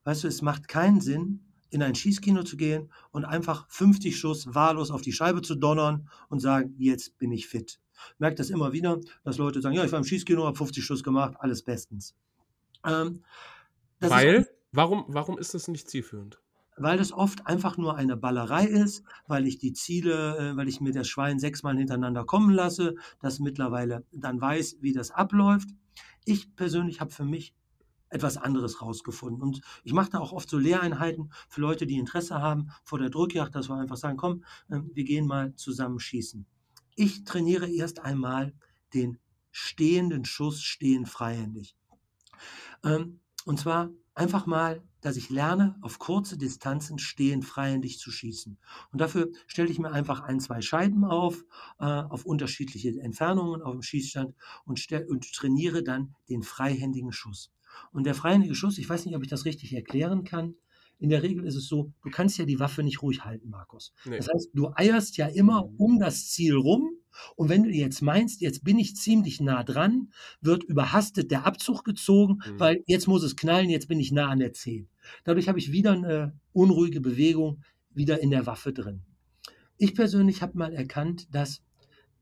[0.05, 1.41] Weißt du, es macht keinen Sinn,
[1.71, 6.09] in ein Schießkino zu gehen und einfach 50 Schuss wahllos auf die Scheibe zu donnern
[6.29, 7.81] und sagen, jetzt bin ich fit.
[8.19, 11.03] Merkt das immer wieder, dass Leute sagen, ja, ich war im Schießkino, habe 50 Schuss
[11.03, 12.14] gemacht, alles bestens.
[12.87, 13.25] Ähm,
[14.01, 14.49] Weil?
[14.73, 16.41] warum, warum ist das nicht zielführend?
[16.81, 20.81] weil das oft einfach nur eine Ballerei ist, weil ich die Ziele, äh, weil ich
[20.81, 25.69] mir das Schwein sechsmal hintereinander kommen lasse, das mittlerweile dann weiß, wie das abläuft.
[26.25, 27.55] Ich persönlich habe für mich
[28.11, 29.43] etwas anderes rausgefunden.
[29.43, 33.11] Und ich mache da auch oft so Lehreinheiten für Leute, die Interesse haben vor der
[33.11, 36.47] Drückjagd, dass wir einfach sagen, komm, ähm, wir gehen mal zusammen schießen.
[36.95, 38.55] Ich trainiere erst einmal
[38.95, 39.19] den
[39.51, 41.77] stehenden Schuss stehen freihändig.
[42.85, 48.59] Ähm, und zwar einfach mal dass ich lerne, auf kurze Distanzen stehend freihändig zu schießen.
[48.93, 51.45] Und dafür stelle ich mir einfach ein, zwei Scheiben auf,
[51.79, 54.35] äh, auf unterschiedliche Entfernungen auf dem Schießstand
[54.65, 57.53] und, und trainiere dann den freihändigen Schuss.
[57.93, 60.55] Und der freihändige Schuss, ich weiß nicht, ob ich das richtig erklären kann.
[60.99, 63.93] In der Regel ist es so, du kannst ja die Waffe nicht ruhig halten, Markus.
[64.05, 64.16] Nee.
[64.16, 65.76] Das heißt, du eierst ja immer mhm.
[65.76, 66.99] um das Ziel rum
[67.37, 71.85] und wenn du jetzt meinst, jetzt bin ich ziemlich nah dran, wird überhastet der Abzug
[71.85, 72.61] gezogen, mhm.
[72.61, 74.89] weil jetzt muss es knallen, jetzt bin ich nah an der 10.
[75.24, 77.62] Dadurch habe ich wieder eine unruhige Bewegung
[77.93, 79.03] wieder in der Waffe drin.
[79.76, 81.62] Ich persönlich habe mal erkannt, dass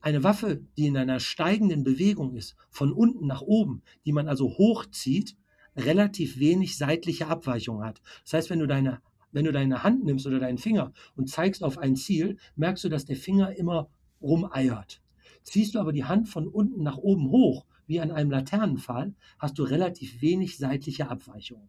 [0.00, 4.50] eine Waffe, die in einer steigenden Bewegung ist, von unten nach oben, die man also
[4.50, 5.36] hochzieht,
[5.76, 8.00] relativ wenig seitliche Abweichung hat.
[8.24, 9.00] Das heißt, wenn du deine
[9.32, 12.88] wenn du deine Hand nimmst oder deinen Finger und zeigst auf ein Ziel, merkst du,
[12.88, 13.90] dass der Finger immer
[14.22, 15.02] rumeiert.
[15.42, 19.58] Ziehst du aber die Hand von unten nach oben hoch, wie an einem Laternenpfahl, hast
[19.58, 21.68] du relativ wenig seitliche Abweichungen.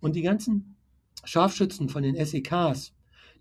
[0.00, 0.76] Und die ganzen
[1.24, 2.94] Scharfschützen von den SEKs,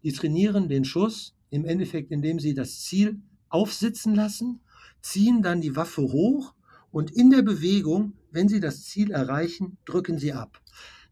[0.03, 4.59] die trainieren den Schuss im Endeffekt, indem sie das Ziel aufsitzen lassen,
[5.01, 6.53] ziehen dann die Waffe hoch
[6.91, 10.59] und in der Bewegung, wenn sie das Ziel erreichen, drücken sie ab.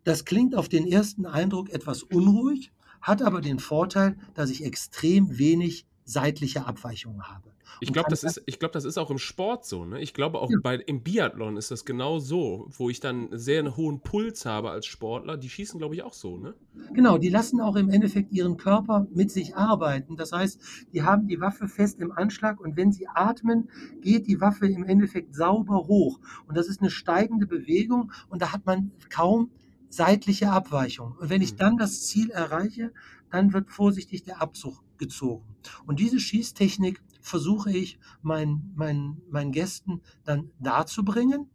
[0.03, 5.37] Das klingt auf den ersten Eindruck etwas unruhig, hat aber den Vorteil, dass ich extrem
[5.37, 7.51] wenig seitliche Abweichungen habe.
[7.79, 9.85] Ich glaube, das, ist, glaub, das ist auch im Sport so.
[9.85, 10.01] Ne?
[10.01, 10.57] Ich glaube, auch ja.
[10.61, 14.71] bei, im Biathlon ist das genau so, wo ich dann sehr einen hohen Puls habe
[14.71, 15.37] als Sportler.
[15.37, 16.37] Die schießen, glaube ich, auch so.
[16.37, 16.53] Ne?
[16.93, 20.15] Genau, die lassen auch im Endeffekt ihren Körper mit sich arbeiten.
[20.17, 20.59] Das heißt,
[20.93, 23.69] die haben die Waffe fest im Anschlag und wenn sie atmen,
[24.01, 26.19] geht die Waffe im Endeffekt sauber hoch.
[26.47, 29.49] Und das ist eine steigende Bewegung und da hat man kaum
[29.89, 31.15] seitliche Abweichung.
[31.19, 31.57] Und wenn ich mhm.
[31.57, 32.91] dann das Ziel erreiche,
[33.29, 35.43] dann wird vorsichtig der Abzug gezogen.
[35.85, 41.49] Und diese Schießtechnik versuche ich meinen, meinen, meinen Gästen dann darzubringen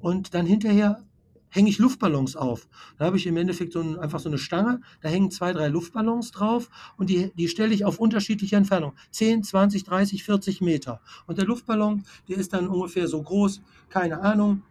[0.00, 1.04] und dann hinterher
[1.52, 2.66] hänge ich Luftballons auf.
[2.96, 5.68] Da habe ich im Endeffekt so ein, einfach so eine Stange, da hängen zwei, drei
[5.68, 8.94] Luftballons drauf und die, die stelle ich auf unterschiedliche Entfernung.
[9.10, 11.02] 10, 20, 30, 40 Meter.
[11.26, 14.62] Und der Luftballon, der ist dann ungefähr so groß, keine Ahnung,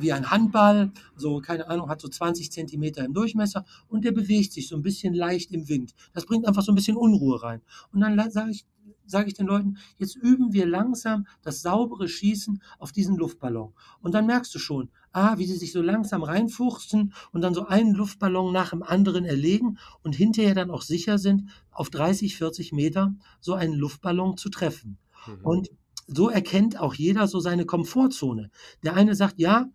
[0.00, 4.52] wie ein Handball, so keine Ahnung, hat so 20 Zentimeter im Durchmesser und der bewegt
[4.52, 5.94] sich so ein bisschen leicht im Wind.
[6.12, 7.62] Das bringt einfach so ein bisschen Unruhe rein.
[7.92, 8.66] Und dann sage ich,
[9.06, 13.72] sage ich den Leuten, jetzt üben wir langsam das saubere Schießen auf diesen Luftballon.
[14.00, 17.66] Und dann merkst du schon, ah, wie sie sich so langsam reinfuchsen und dann so
[17.66, 22.72] einen Luftballon nach dem anderen erlegen und hinterher dann auch sicher sind, auf 30, 40
[22.72, 24.98] Meter so einen Luftballon zu treffen.
[25.26, 25.44] Mhm.
[25.44, 25.70] Und
[26.06, 28.50] so erkennt auch jeder so seine Komfortzone.
[28.82, 29.68] Der eine sagt, ja,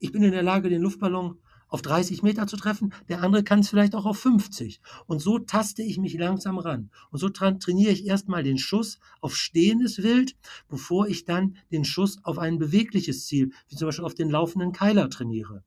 [0.00, 1.38] ich bin in der Lage, den Luftballon
[1.68, 4.80] auf 30 Meter zu treffen, der andere kann es vielleicht auch auf 50.
[5.06, 6.90] Und so taste ich mich langsam ran.
[7.10, 10.36] Und so tra trainiere ich erstmal den Schuss auf stehendes Wild,
[10.68, 14.72] bevor ich dann den Schuss auf ein bewegliches Ziel, wie zum Beispiel auf den laufenden
[14.72, 15.62] Keiler trainiere.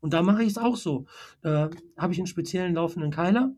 [0.00, 1.06] Und da mache ich es auch so.
[1.42, 3.52] Da habe ich einen speziellen laufenden Keiler.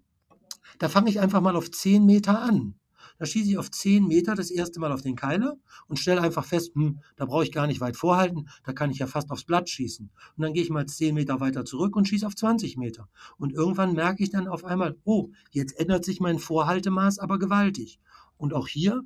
[0.78, 2.74] Da fange ich einfach mal auf 10 Meter an.
[3.22, 5.56] Da schieße ich auf 10 Meter das erste Mal auf den Keiler
[5.86, 8.98] und stelle einfach fest, hm, da brauche ich gar nicht weit vorhalten, da kann ich
[8.98, 10.10] ja fast aufs Blatt schießen.
[10.36, 13.08] Und dann gehe ich mal 10 Meter weiter zurück und schieße auf 20 Meter.
[13.38, 18.00] Und irgendwann merke ich dann auf einmal, oh, jetzt ändert sich mein Vorhaltemaß aber gewaltig.
[18.38, 19.04] Und auch hier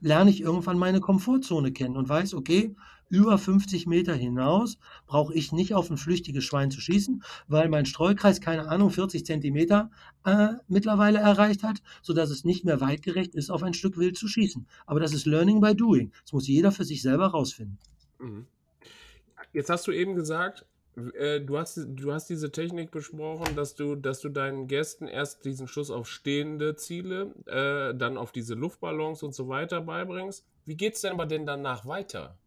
[0.00, 2.74] lerne ich irgendwann meine Komfortzone kennen und weiß, okay,
[3.08, 7.86] über 50 Meter hinaus brauche ich nicht auf ein flüchtiges Schwein zu schießen, weil mein
[7.86, 9.90] Streukreis, keine Ahnung, 40 Zentimeter
[10.24, 14.26] äh, mittlerweile erreicht hat, sodass es nicht mehr weitgerecht ist, auf ein Stück Wild zu
[14.26, 14.66] schießen.
[14.86, 16.12] Aber das ist Learning by Doing.
[16.22, 17.78] Das muss jeder für sich selber rausfinden.
[18.18, 18.46] Mhm.
[19.52, 20.66] Jetzt hast du eben gesagt,
[20.96, 25.44] äh, du, hast, du hast diese Technik besprochen, dass du, dass du deinen Gästen erst
[25.44, 30.46] diesen Schuss auf stehende Ziele, äh, dann auf diese Luftballons und so weiter beibringst.
[30.64, 32.38] Wie geht es denn aber denn danach weiter?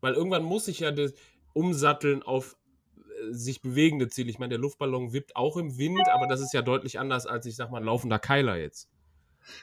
[0.00, 1.14] Weil irgendwann muss ich ja das
[1.54, 2.56] umsatteln auf
[2.96, 4.30] äh, sich bewegende Ziele.
[4.30, 7.46] Ich meine, der Luftballon wippt auch im Wind, aber das ist ja deutlich anders als,
[7.46, 8.88] ich sag mal, ein laufender Keiler jetzt.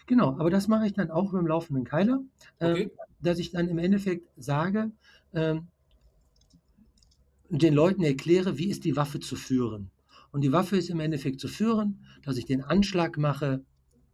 [0.08, 2.22] Genau, aber das mache ich dann auch mit dem laufenden Keiler,
[2.60, 2.84] okay.
[2.84, 4.92] ähm, dass ich dann im Endeffekt sage,
[5.34, 5.68] ähm,
[7.50, 9.92] den Leuten erkläre, wie ist die Waffe zu führen.
[10.32, 13.64] Und die Waffe ist im Endeffekt zu führen, dass ich den Anschlag mache,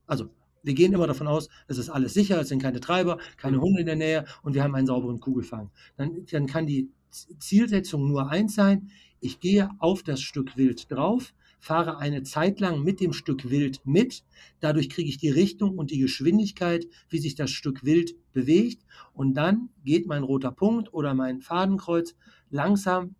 [0.05, 0.29] also
[0.63, 3.61] wir gehen immer davon aus, es ist alles sicher, es sind keine Treiber, keine mhm.
[3.61, 5.71] Hunde in der Nähe und wir haben einen sauberen Kugelfang.
[5.97, 11.33] Dann, dann kann die Zielsetzung nur eins sein, ich gehe auf das Stück Wild drauf,
[11.59, 14.23] fahre eine Zeit lang mit dem Stück Wild mit,
[14.59, 19.35] dadurch kriege ich die Richtung und die Geschwindigkeit, wie sich das Stück Wild bewegt und
[19.35, 22.15] dann geht mein roter Punkt oder mein Fadenkreuz
[22.49, 23.15] langsam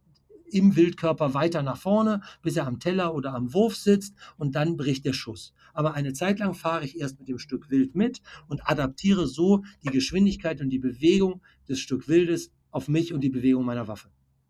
[0.53, 4.77] im Wildkörper weiter nach vorne, bis er am Teller oder am Wurf sitzt und dann
[4.77, 5.53] bricht der Schuss.
[5.73, 9.63] Aber eine Zeit lang fahre ich erst mit dem Stück Wild mit und adaptiere so
[9.83, 14.09] die Geschwindigkeit und die Bewegung des Stück Wildes auf mich und die Bewegung meiner Waffe.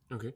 [0.10, 0.34] Okay.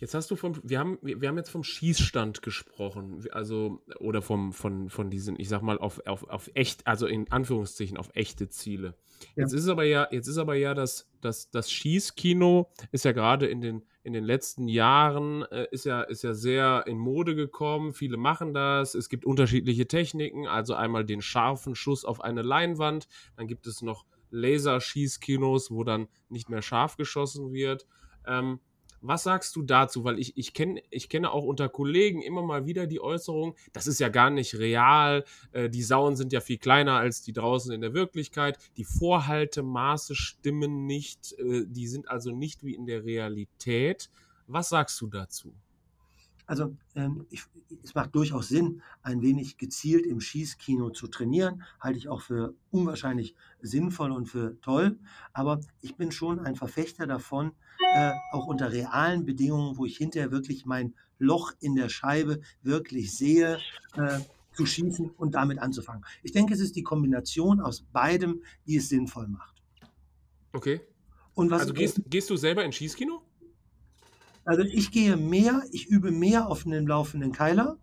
[0.00, 4.54] Jetzt hast du vom, wir haben, wir haben jetzt vom Schießstand gesprochen, also, oder vom,
[4.54, 8.48] von, von diesen, ich sag mal, auf, auf, auf echt, also in Anführungszeichen auf echte
[8.48, 8.94] Ziele.
[9.36, 9.42] Ja.
[9.42, 13.46] Jetzt ist aber ja, jetzt ist aber ja das, das, das Schießkino ist ja gerade
[13.46, 17.92] in den, in den letzten Jahren, äh, ist ja, ist ja sehr in Mode gekommen.
[17.92, 18.94] Viele machen das.
[18.94, 23.82] Es gibt unterschiedliche Techniken, also einmal den scharfen Schuss auf eine Leinwand, dann gibt es
[23.82, 27.86] noch Laserschießkinos, wo dann nicht mehr scharf geschossen wird.
[28.26, 28.60] Ähm,
[29.00, 30.04] was sagst du dazu?
[30.04, 33.86] Weil ich, ich, kenn, ich kenne auch unter Kollegen immer mal wieder die Äußerung, das
[33.86, 37.72] ist ja gar nicht real, äh, die Sauen sind ja viel kleiner als die draußen
[37.72, 43.04] in der Wirklichkeit, die Vorhaltemaße stimmen nicht, äh, die sind also nicht wie in der
[43.04, 44.10] Realität.
[44.46, 45.54] Was sagst du dazu?
[46.50, 47.44] Also ähm, ich,
[47.84, 51.62] es macht durchaus Sinn, ein wenig gezielt im Schießkino zu trainieren.
[51.78, 54.98] Halte ich auch für unwahrscheinlich sinnvoll und für toll.
[55.32, 57.52] Aber ich bin schon ein Verfechter davon,
[57.94, 63.16] äh, auch unter realen Bedingungen, wo ich hinterher wirklich mein Loch in der Scheibe wirklich
[63.16, 63.60] sehe,
[63.94, 64.18] äh,
[64.52, 66.04] zu schießen und damit anzufangen.
[66.24, 69.62] Ich denke, es ist die Kombination aus beidem, die es sinnvoll macht.
[70.52, 70.80] Okay.
[71.34, 73.19] Und was also gehst, gehst du selber ins Schießkino?
[74.50, 77.76] Also ich gehe mehr, ich übe mehr auf einem laufenden Keiler,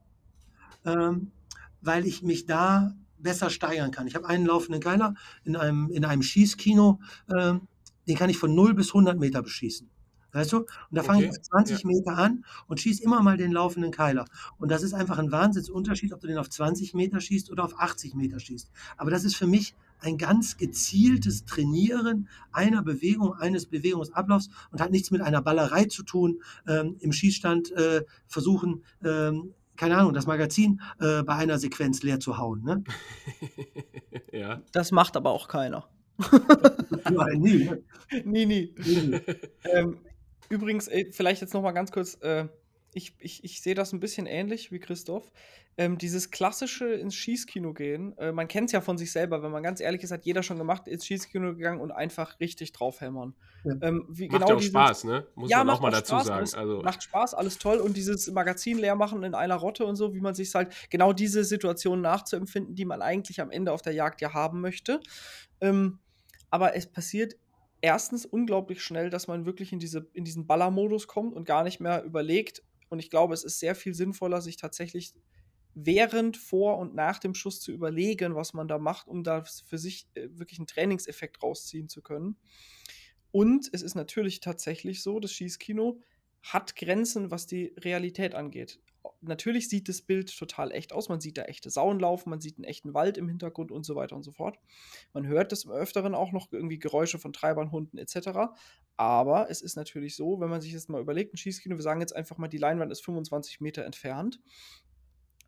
[0.84, 1.32] ähm,
[1.80, 4.06] weil ich mich da besser steigern kann.
[4.06, 5.14] Ich habe einen laufenden Keiler
[5.46, 7.00] in einem, in einem Schießkino,
[7.30, 7.54] äh,
[8.10, 9.90] den kann ich von 0 bis 100 Meter beschießen.
[10.34, 10.58] Weißt du?
[10.58, 11.30] Und da fange okay.
[11.32, 11.88] ich auf 20 ja.
[11.88, 14.26] Meter an und schieße immer mal den laufenden Keiler.
[14.58, 17.80] Und das ist einfach ein Wahnsinnsunterschied, ob du den auf 20 Meter schießt oder auf
[17.80, 18.70] 80 Meter schießt.
[18.98, 24.92] Aber das ist für mich ein ganz gezieltes Trainieren einer Bewegung, eines Bewegungsablaufs und hat
[24.92, 26.42] nichts mit einer Ballerei zu tun.
[26.68, 32.20] Ähm, Im Schießstand äh, versuchen, ähm, keine Ahnung, das Magazin äh, bei einer Sequenz leer
[32.20, 32.64] zu hauen.
[32.64, 32.84] Ne?
[34.32, 34.62] ja.
[34.72, 35.88] Das macht aber auch keiner.
[37.12, 37.66] Nein, nie.
[37.66, 37.84] Ne?
[38.26, 38.74] nie, nie.
[38.78, 39.22] nie.
[39.64, 40.00] ähm,
[40.50, 42.48] Übrigens, vielleicht jetzt noch mal ganz kurz, äh,
[42.94, 45.32] ich, ich, ich sehe das ein bisschen ähnlich wie Christoph.
[45.80, 49.52] Ähm, dieses klassische ins Schießkino gehen, äh, man kennt es ja von sich selber, wenn
[49.52, 53.36] man ganz ehrlich ist, hat jeder schon gemacht, ins Schießkino gegangen und einfach richtig draufhämmern.
[53.64, 53.76] Ja.
[53.82, 55.28] Ähm, wie, macht genau ja auch dieses, Spaß, ne?
[55.36, 56.50] Muss ja, man auch mal dazu Spaß, sagen.
[56.56, 56.82] Also.
[56.82, 57.78] Macht Spaß, alles toll.
[57.78, 61.14] Und dieses Magazin leer machen in einer Rotte und so, wie man sich halt, genau
[61.14, 65.00] diese Situation nachzuempfinden, die man eigentlich am Ende auf der Jagd ja haben möchte.
[65.62, 66.00] Ähm,
[66.50, 67.36] aber es passiert
[67.82, 71.80] erstens unglaublich schnell, dass man wirklich in, diese, in diesen Ballermodus kommt und gar nicht
[71.80, 72.64] mehr überlegt.
[72.90, 75.14] Und ich glaube, es ist sehr viel sinnvoller, sich tatsächlich
[75.80, 79.78] während, vor und nach dem Schuss zu überlegen, was man da macht, um da für
[79.78, 82.38] sich äh, wirklich einen Trainingseffekt rausziehen zu können.
[83.32, 86.00] Und es ist natürlich tatsächlich so, das Schießkino
[86.42, 88.80] hat Grenzen, was die Realität angeht
[89.22, 91.10] natürlich sieht das Bild total echt aus.
[91.10, 93.96] Man sieht da echte Sauen laufen, man sieht einen echten Wald im Hintergrund und so
[93.96, 94.60] weiter und so fort.
[95.14, 98.52] Man hört des Öfteren auch noch irgendwie Geräusche von Treibern, Hunden etc.
[98.96, 102.02] Aber es ist natürlich so, wenn man sich jetzt mal überlegt, ein Schießkino, wir sagen
[102.02, 104.40] jetzt einfach mal, die Leinwand ist 25 Meter entfernt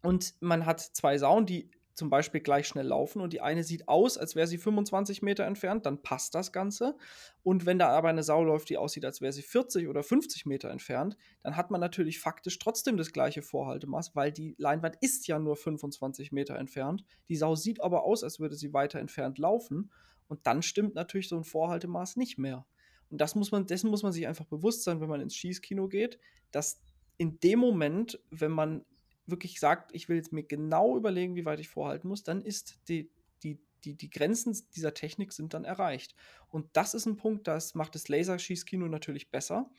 [0.02, 1.70] und man hat zwei Sauen, die
[2.00, 5.46] zum Beispiel gleich schnell laufen und die eine sieht aus, als wäre sie 25 Meter
[5.46, 6.96] entfernt, dann passt das Ganze.
[7.44, 10.46] Und wenn da aber eine Sau läuft, die aussieht, als wäre sie 40 oder 50
[10.46, 15.28] Meter entfernt, dann hat man natürlich faktisch trotzdem das gleiche Vorhaltemaß, weil die Leinwand ist
[15.28, 17.04] ja nur 25 Meter entfernt.
[17.28, 19.92] Die Sau sieht aber aus, als würde sie weiter entfernt laufen.
[20.30, 22.66] Und dann stimmt natürlich so ein Vorhaltemaß nicht mehr.
[23.10, 25.90] Und das muss man, dessen muss man sich einfach bewusst sein, wenn man ins Schießkino
[25.90, 26.18] geht,
[26.52, 26.82] dass
[27.18, 28.86] in dem Moment, wenn man
[29.32, 32.80] wirklich sagt, ich will jetzt mir genau überlegen, wie weit ich vorhalten muss, dann ist
[32.88, 33.10] die,
[33.44, 36.16] die, die, die Grenzen dieser Technik sind dann erreicht.
[36.50, 39.70] Und das ist ein Punkt, das macht das Laserschießkino natürlich besser,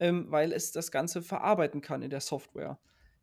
[0.00, 2.78] ähm, weil es das Ganze verarbeiten kann in der Software.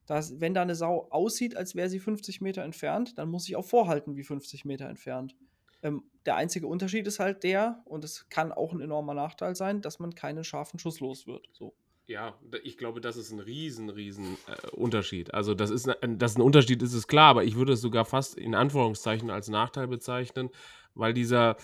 [0.05, 3.55] Das, wenn da eine Sau aussieht, als wäre sie 50 Meter entfernt, dann muss ich
[3.55, 5.35] auch vorhalten wie 50 Meter entfernt.
[5.81, 9.81] Ähm, der einzige Unterschied ist halt der, und es kann auch ein enormer Nachteil sein,
[9.81, 11.47] dass man keinen scharfen Schuss los wird.
[11.53, 11.73] So.
[12.05, 15.33] Ja, ich glaube, das ist ein riesen, riesen äh, Unterschied.
[15.33, 17.81] Also, das ist, ein, das ist ein Unterschied, ist es klar, aber ich würde es
[17.81, 20.49] sogar fast in Anführungszeichen als Nachteil bezeichnen,
[20.95, 21.55] weil dieser,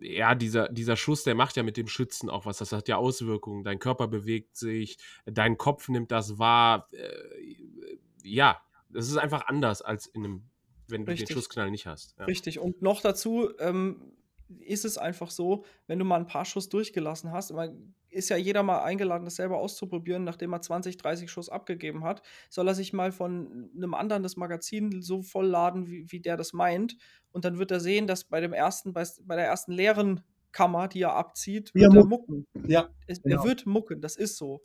[0.00, 2.58] ja, dieser, dieser Schuss, der macht ja mit dem Schützen auch was.
[2.58, 3.64] Das hat ja Auswirkungen.
[3.64, 6.86] Dein Körper bewegt sich, dein Kopf nimmt das wahr.
[6.92, 7.56] Äh,
[8.22, 10.42] ja, das ist einfach anders als in einem,
[10.86, 11.28] wenn du Richtig.
[11.28, 12.16] den Schussknall nicht hast.
[12.18, 12.26] Ja.
[12.26, 12.60] Richtig.
[12.60, 14.12] Und noch dazu, ähm,
[14.60, 17.52] ist es einfach so, wenn du mal ein paar Schuss durchgelassen hast,
[18.10, 22.22] ist ja jeder mal eingeladen, das selber auszuprobieren, nachdem er 20, 30 Schuss abgegeben hat,
[22.48, 26.36] soll er sich mal von einem anderen das Magazin so voll laden, wie, wie der
[26.36, 26.96] das meint.
[27.30, 30.22] Und dann wird er sehen, dass bei dem ersten, bei, bei der ersten leeren
[30.52, 32.46] Kammer, die er abzieht, wird ja, er mucken.
[32.66, 33.42] Ja, es, genau.
[33.42, 34.62] Er wird mucken, das ist so.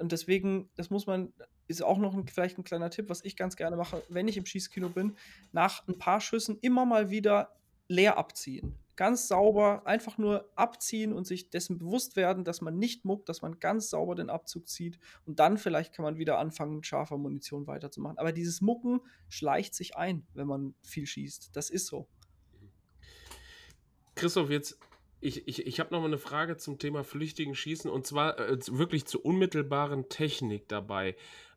[0.00, 1.32] Und deswegen, das muss man,
[1.68, 4.38] ist auch noch ein, vielleicht ein kleiner Tipp, was ich ganz gerne mache, wenn ich
[4.38, 5.16] im Schießkino bin,
[5.52, 7.54] nach ein paar Schüssen immer mal wieder
[7.88, 13.04] leer abziehen ganz sauber einfach nur abziehen und sich dessen bewusst werden, dass man nicht
[13.04, 16.76] muckt, dass man ganz sauber den Abzug zieht und dann vielleicht kann man wieder anfangen,
[16.76, 18.18] mit scharfer Munition weiterzumachen.
[18.18, 21.54] Aber dieses Mucken schleicht sich ein, wenn man viel schießt.
[21.54, 22.08] Das ist so.
[24.14, 24.78] Christoph, jetzt
[25.20, 28.58] ich, ich, ich habe noch mal eine Frage zum Thema flüchtigen Schießen und zwar äh,
[28.68, 31.16] wirklich zur unmittelbaren Technik dabei.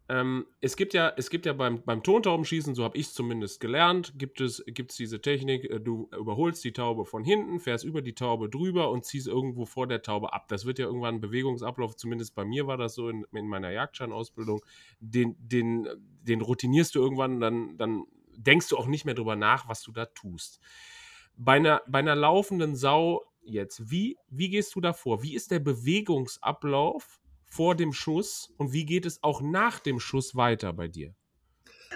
[0.10, 3.60] Ähm, es gibt ja, es gibt ja beim, beim Tontaubenschießen, so habe ich es zumindest
[3.60, 8.02] gelernt, gibt es gibt's diese Technik, äh, du überholst die Taube von hinten, fährst über
[8.02, 10.48] die Taube drüber und ziehst irgendwo vor der Taube ab.
[10.48, 13.70] Das wird ja irgendwann ein Bewegungsablauf, zumindest bei mir war das so in, in meiner
[13.70, 14.66] Jagdscheinausbildung,
[15.00, 15.88] den, den,
[16.24, 18.06] den routinierst du irgendwann, dann, dann
[18.36, 20.60] denkst du auch nicht mehr drüber nach, was du da tust.
[21.38, 25.22] Bei einer, bei einer laufenden Sau jetzt, wie, wie gehst du da vor?
[25.22, 27.20] Wie ist der Bewegungsablauf
[27.50, 31.14] vor dem Schuss und wie geht es auch nach dem Schuss weiter bei dir?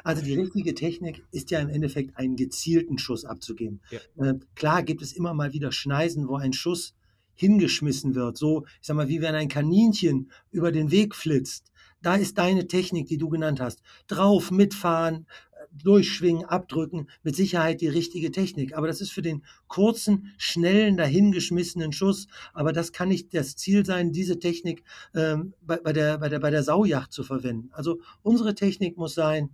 [0.03, 3.81] Also die richtige Technik ist ja im Endeffekt einen gezielten Schuss abzugeben.
[3.91, 3.99] Ja.
[4.25, 6.95] Äh, klar gibt es immer mal wieder Schneisen, wo ein Schuss
[7.35, 8.37] hingeschmissen wird.
[8.37, 11.71] So, ich sag mal, wie wenn ein Kaninchen über den Weg flitzt.
[12.01, 13.81] Da ist deine Technik, die du genannt hast.
[14.07, 15.25] Drauf, mitfahren,
[15.73, 18.75] durchschwingen, abdrücken, mit Sicherheit die richtige Technik.
[18.77, 22.27] Aber das ist für den kurzen, schnellen, dahingeschmissenen Schuss.
[22.53, 24.83] Aber das kann nicht das Ziel sein, diese Technik
[25.15, 27.69] ähm, bei, bei, der, bei, der, bei der Saujacht zu verwenden.
[27.71, 29.49] Also unsere Technik muss sein,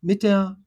[0.00, 0.58] mit der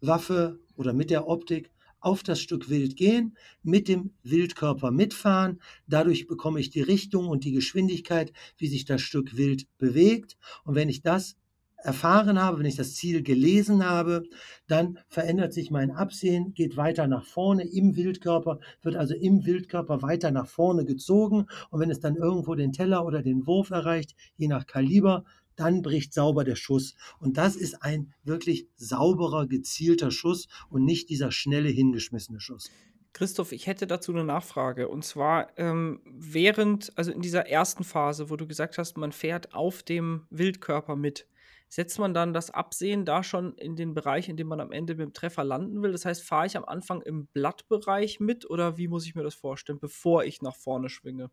[0.00, 1.70] Waffe oder mit der Optik
[2.00, 5.60] auf das Stück Wild gehen, mit dem Wildkörper mitfahren.
[5.86, 10.36] Dadurch bekomme ich die Richtung und die Geschwindigkeit, wie sich das Stück Wild bewegt.
[10.64, 11.36] Und wenn ich das
[11.84, 14.24] erfahren habe, wenn ich das Ziel gelesen habe,
[14.66, 20.02] dann verändert sich mein Absehen, geht weiter nach vorne im Wildkörper, wird also im Wildkörper
[20.02, 24.16] weiter nach vorne gezogen und wenn es dann irgendwo den Teller oder den Wurf erreicht,
[24.36, 25.24] je nach Kaliber,
[25.56, 26.96] dann bricht sauber der Schuss.
[27.20, 32.70] Und das ist ein wirklich sauberer, gezielter Schuss und nicht dieser schnelle, hingeschmissene Schuss.
[33.12, 34.88] Christoph, ich hätte dazu eine Nachfrage.
[34.88, 39.54] Und zwar ähm, während, also in dieser ersten Phase, wo du gesagt hast, man fährt
[39.54, 41.28] auf dem Wildkörper mit,
[41.74, 44.94] setzt man dann das Absehen da schon in den Bereich, in dem man am Ende
[44.94, 45.90] mit dem Treffer landen will?
[45.90, 49.34] Das heißt, fahre ich am Anfang im Blattbereich mit oder wie muss ich mir das
[49.34, 51.32] vorstellen, bevor ich nach vorne schwinge?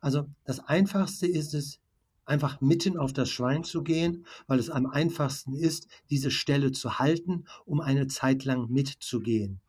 [0.00, 1.78] Also das Einfachste ist es,
[2.24, 6.98] einfach mitten auf das Schwein zu gehen, weil es am einfachsten ist, diese Stelle zu
[6.98, 9.60] halten, um eine Zeit lang mitzugehen.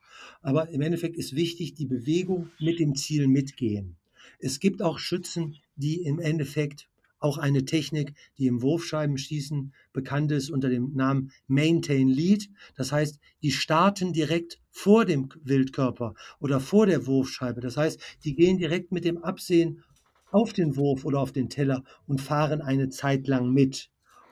[0.42, 3.98] Aber im Endeffekt ist wichtig, die Bewegung mit dem Ziel mitgehen.
[4.40, 6.88] Es gibt auch Schützen, die im Endeffekt
[7.22, 12.50] auch eine Technik, die im Wurfscheibenschießen bekannt ist unter dem Namen Maintain Lead.
[12.76, 17.62] Das heißt, die starten direkt vor dem Wildkörper oder vor der Wurfscheibe.
[17.62, 19.84] Das heißt, die gehen direkt mit dem Absehen
[20.32, 23.90] auf den Wurf oder auf den Teller und fahren eine Zeit lang mit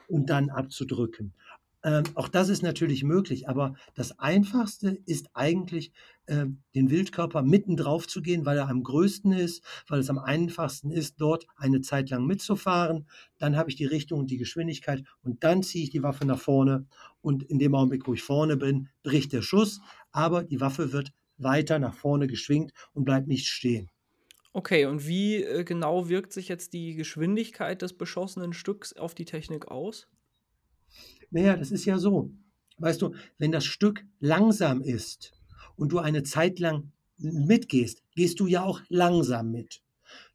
[0.08, 1.32] und dann abzudrücken.
[1.82, 5.92] Ähm, auch das ist natürlich möglich, aber das Einfachste ist eigentlich,
[6.30, 10.18] äh, den Wildkörper mitten drauf zu gehen, weil er am größten ist, weil es am
[10.18, 13.06] einfachsten ist, dort eine Zeit lang mitzufahren.
[13.38, 16.38] Dann habe ich die Richtung und die Geschwindigkeit und dann ziehe ich die Waffe nach
[16.38, 16.86] vorne
[17.20, 19.80] und in dem Augenblick, wo ich vorne bin, bricht der Schuss,
[20.12, 23.90] aber die Waffe wird weiter nach vorne geschwingt und bleibt nicht stehen.
[24.52, 29.24] Okay, und wie äh, genau wirkt sich jetzt die Geschwindigkeit des beschossenen Stücks auf die
[29.24, 30.08] Technik aus?
[31.30, 32.30] Naja, das ist ja so.
[32.78, 35.39] Weißt du, wenn das Stück langsam ist
[35.80, 39.82] und du eine Zeit lang mitgehst, gehst du ja auch langsam mit.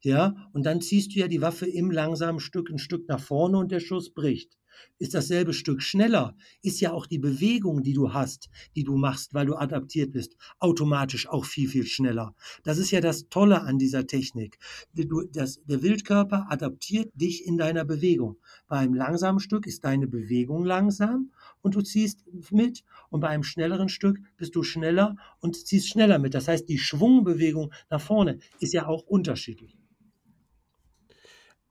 [0.00, 3.58] Ja, und dann ziehst du ja die Waffe im langsamen Stück ein Stück nach vorne
[3.58, 4.56] und der Schuss bricht
[4.98, 9.34] ist dasselbe Stück schneller, ist ja auch die Bewegung, die du hast, die du machst,
[9.34, 12.34] weil du adaptiert bist, automatisch auch viel, viel schneller.
[12.62, 14.58] Das ist ja das Tolle an dieser Technik.
[14.94, 18.38] Du, das, der Wildkörper adaptiert dich in deiner Bewegung.
[18.68, 21.30] Bei einem langsamen Stück ist deine Bewegung langsam
[21.66, 22.84] und du ziehst mit.
[23.10, 26.32] Und bei einem schnelleren Stück bist du schneller und ziehst schneller mit.
[26.32, 29.76] Das heißt, die Schwungbewegung nach vorne ist ja auch unterschiedlich.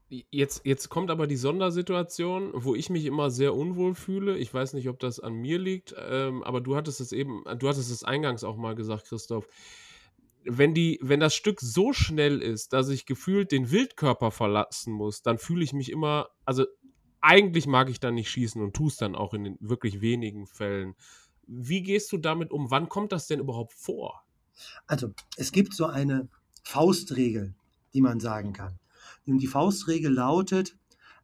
[0.10, 4.38] Jetzt, jetzt kommt aber die Sondersituation, wo ich mich immer sehr unwohl fühle.
[4.38, 7.68] Ich weiß nicht, ob das an mir liegt, ähm, aber du hattest es eben, du
[7.68, 9.48] hattest es eingangs auch mal gesagt, Christoph.
[10.44, 15.22] Wenn, die, wenn das Stück so schnell ist, dass ich gefühlt den Wildkörper verlassen muss,
[15.24, 16.66] dann fühle ich mich immer, also
[17.26, 20.46] eigentlich mag ich dann nicht schießen und tue es dann auch in den wirklich wenigen
[20.46, 20.96] Fällen.
[21.48, 22.70] Wie gehst du damit um?
[22.70, 24.24] Wann kommt das denn überhaupt vor?
[24.86, 26.30] Also, es gibt so eine
[26.64, 27.56] Faustregel,
[27.94, 28.80] die man sagen kann.
[29.26, 30.78] Und die Faustregel lautet,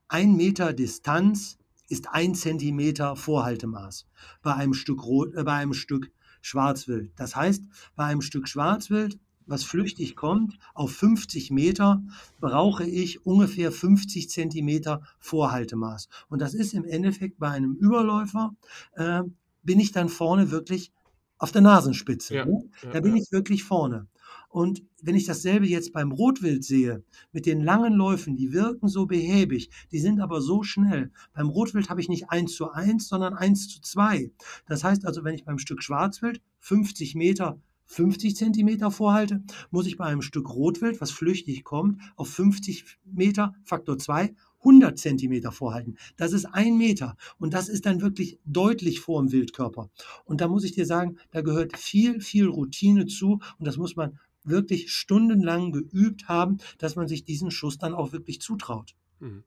[0.07, 4.07] ein Meter Distanz ist ein Zentimeter Vorhaltemaß
[4.41, 7.11] bei einem Stück, Rot, äh, bei einem Stück Schwarzwild.
[7.15, 7.63] Das heißt,
[7.95, 9.19] bei einem Stück Schwarzwild,
[9.51, 12.03] was flüchtig kommt, auf 50 Meter
[12.39, 16.09] brauche ich ungefähr 50 Zentimeter Vorhaltemaß.
[16.29, 18.55] Und das ist im Endeffekt bei einem Überläufer,
[18.95, 19.21] äh,
[19.63, 20.91] bin ich dann vorne wirklich
[21.37, 22.35] auf der Nasenspitze.
[22.35, 22.63] Ja, ne?
[22.91, 23.21] Da bin ja.
[23.21, 24.07] ich wirklich vorne.
[24.49, 29.05] Und wenn ich dasselbe jetzt beim Rotwild sehe, mit den langen Läufen, die wirken so
[29.05, 31.11] behäbig, die sind aber so schnell.
[31.33, 34.31] Beim Rotwild habe ich nicht 1 zu 1, sondern 1 zu 2.
[34.67, 37.59] Das heißt also, wenn ich beim Stück Schwarzwild 50 Meter
[37.91, 43.53] 50 Zentimeter vorhalte, muss ich bei einem Stück Rotwild, was flüchtig kommt, auf 50 Meter
[43.65, 45.97] Faktor 2 100 Zentimeter vorhalten.
[46.15, 49.89] Das ist ein Meter und das ist dann wirklich deutlich vor dem Wildkörper.
[50.23, 53.95] Und da muss ich dir sagen, da gehört viel, viel Routine zu und das muss
[53.95, 58.95] man wirklich stundenlang geübt haben, dass man sich diesen Schuss dann auch wirklich zutraut.
[59.19, 59.43] Mhm.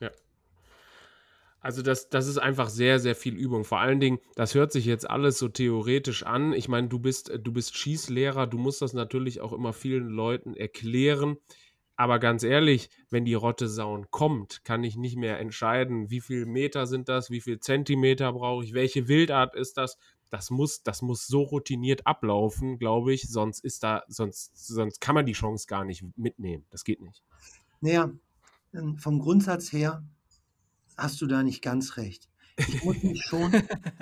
[0.00, 0.10] Ja.
[1.60, 3.64] Also das, das ist einfach sehr, sehr viel Übung.
[3.64, 6.52] Vor allen Dingen, das hört sich jetzt alles so theoretisch an.
[6.52, 10.54] Ich meine, du bist, du bist Schießlehrer, du musst das natürlich auch immer vielen Leuten
[10.54, 11.36] erklären.
[11.96, 16.46] Aber ganz ehrlich, wenn die Rotte Sauen kommt, kann ich nicht mehr entscheiden, wie viel
[16.46, 19.98] Meter sind das, wie viel Zentimeter brauche ich, welche Wildart ist das
[20.30, 25.14] das muss, das muss so routiniert ablaufen, glaube ich, sonst ist da, sonst, sonst kann
[25.14, 26.64] man die Chance gar nicht mitnehmen.
[26.70, 27.22] Das geht nicht.
[27.80, 28.10] Naja,
[28.72, 30.02] ähm, vom Grundsatz her
[31.00, 32.28] hast du da nicht ganz recht.
[32.56, 33.52] Ich muss mich schon,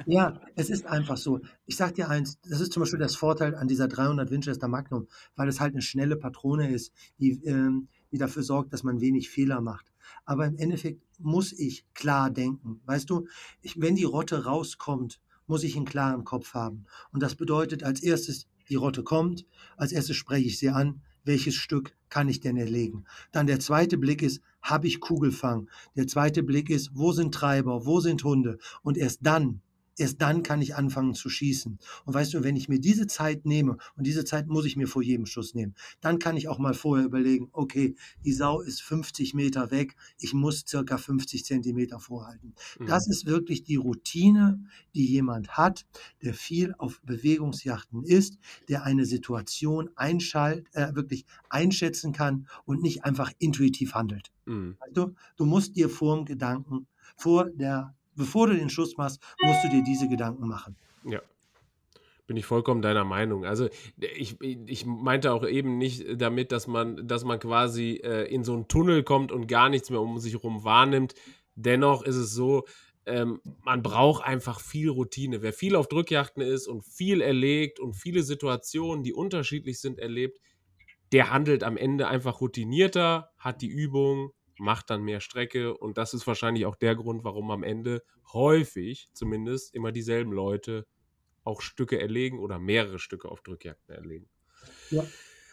[0.07, 1.40] ja, es ist einfach so.
[1.66, 5.07] Ich sag dir eins, das ist zum Beispiel das Vorteil an dieser 300 Winchester Magnum,
[5.36, 9.30] weil es halt eine schnelle Patrone ist, die, ähm, die dafür sorgt, dass man wenig
[9.30, 9.92] Fehler macht.
[10.24, 12.80] Aber im Endeffekt muss ich klar denken.
[12.86, 13.26] Weißt du,
[13.61, 16.84] ich, wenn die Rotte rauskommt muss ich einen klaren Kopf haben.
[17.11, 19.46] Und das bedeutet, als erstes, die Rotte kommt,
[19.76, 23.05] als erstes spreche ich sie an, welches Stück kann ich denn erlegen?
[23.31, 25.68] Dann der zweite Blick ist, habe ich Kugelfang?
[25.95, 28.59] Der zweite Blick ist, wo sind Treiber, wo sind Hunde?
[28.83, 29.61] Und erst dann
[29.99, 31.78] Erst dann kann ich anfangen zu schießen.
[32.05, 34.86] Und weißt du, wenn ich mir diese Zeit nehme, und diese Zeit muss ich mir
[34.86, 38.80] vor jedem Schuss nehmen, dann kann ich auch mal vorher überlegen, okay, die Sau ist
[38.82, 42.55] 50 Meter weg, ich muss circa 50 Zentimeter vorhalten.
[42.78, 42.86] Mhm.
[42.86, 45.84] Das ist wirklich die Routine, die jemand hat,
[46.22, 48.38] der viel auf Bewegungsjachten ist,
[48.68, 54.30] der eine Situation einschalt, äh, wirklich einschätzen kann und nicht einfach intuitiv handelt.
[54.46, 54.76] Mhm.
[54.78, 56.86] Also, du musst dir vor dem Gedanken,
[57.16, 60.77] vor der bevor du den Schuss machst, musst du dir diese Gedanken machen.
[61.05, 61.21] Ja.
[62.27, 63.47] Bin ich vollkommen deiner Meinung.
[63.47, 68.45] Also ich, ich meinte auch eben nicht damit, dass man, dass man quasi äh, in
[68.45, 71.14] so einen Tunnel kommt und gar nichts mehr um sich herum wahrnimmt.
[71.55, 72.66] Dennoch ist es so,
[73.07, 75.41] ähm, man braucht einfach viel Routine.
[75.41, 80.39] Wer viel auf Drückjachten ist und viel erlegt und viele Situationen, die unterschiedlich sind, erlebt,
[81.12, 86.15] der handelt am Ende einfach routinierter, hat die Übung, macht dann mehr Strecke und das
[86.15, 88.03] ist wahrscheinlich auch der Grund, warum am Ende
[88.33, 90.87] häufig zumindest immer dieselben Leute
[91.45, 94.29] auch Stücke erlegen oder mehrere Stücke auf Drückjagden erlegen.
[94.91, 95.05] Ja,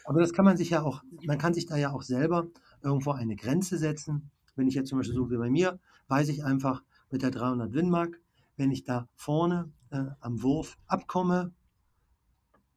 [0.04, 2.48] aber das kann man sich ja auch, man kann sich da ja auch selber
[2.82, 4.30] irgendwo eine Grenze setzen.
[4.54, 7.72] Wenn ich jetzt zum Beispiel so wie bei mir, weiß ich einfach mit der 300
[7.72, 8.20] Windmark,
[8.56, 11.52] wenn ich da vorne äh, am Wurf abkomme,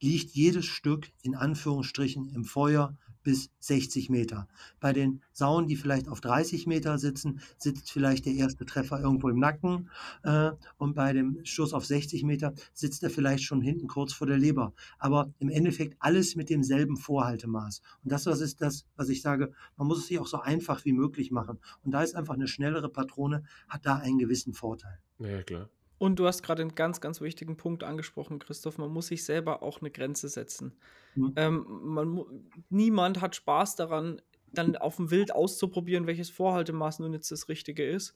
[0.01, 4.47] liegt jedes Stück in Anführungsstrichen im Feuer bis 60 Meter.
[4.79, 9.29] Bei den Sauen, die vielleicht auf 30 Meter sitzen, sitzt vielleicht der erste Treffer irgendwo
[9.29, 9.89] im Nacken
[10.23, 14.27] äh, und bei dem Schuss auf 60 Meter sitzt er vielleicht schon hinten kurz vor
[14.27, 14.73] der Leber.
[14.97, 17.81] Aber im Endeffekt alles mit demselben Vorhaltemaß.
[18.03, 20.85] Und das, das ist das, was ich sage, man muss es sich auch so einfach
[20.85, 21.59] wie möglich machen.
[21.83, 24.99] Und da ist einfach eine schnellere Patrone, hat da einen gewissen Vorteil.
[25.19, 25.69] Ja, klar.
[25.99, 28.77] Und du hast gerade einen ganz, ganz wichtigen Punkt angesprochen, Christoph.
[28.77, 30.77] Man muss sich selber auch eine Grenze setzen.
[31.13, 31.33] Mhm.
[31.35, 32.25] Ähm, man,
[32.69, 34.21] niemand hat Spaß daran,
[34.53, 38.15] dann auf dem Wild auszuprobieren, welches Vorhaltemaß nun jetzt das Richtige ist.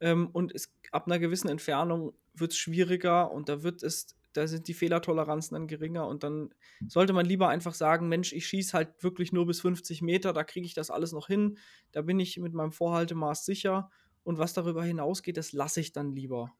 [0.00, 4.46] Ähm, und es, ab einer gewissen Entfernung wird es schwieriger und da wird es, da
[4.46, 6.54] sind die Fehlertoleranzen dann geringer und dann
[6.86, 10.44] sollte man lieber einfach sagen, Mensch, ich schieße halt wirklich nur bis 50 Meter, da
[10.44, 11.58] kriege ich das alles noch hin,
[11.92, 13.90] da bin ich mit meinem Vorhaltemaß sicher
[14.22, 16.52] und was darüber hinausgeht, das lasse ich dann lieber.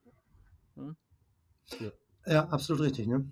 [0.76, 1.92] Ja.
[2.26, 3.06] ja, absolut richtig.
[3.06, 3.30] Ne?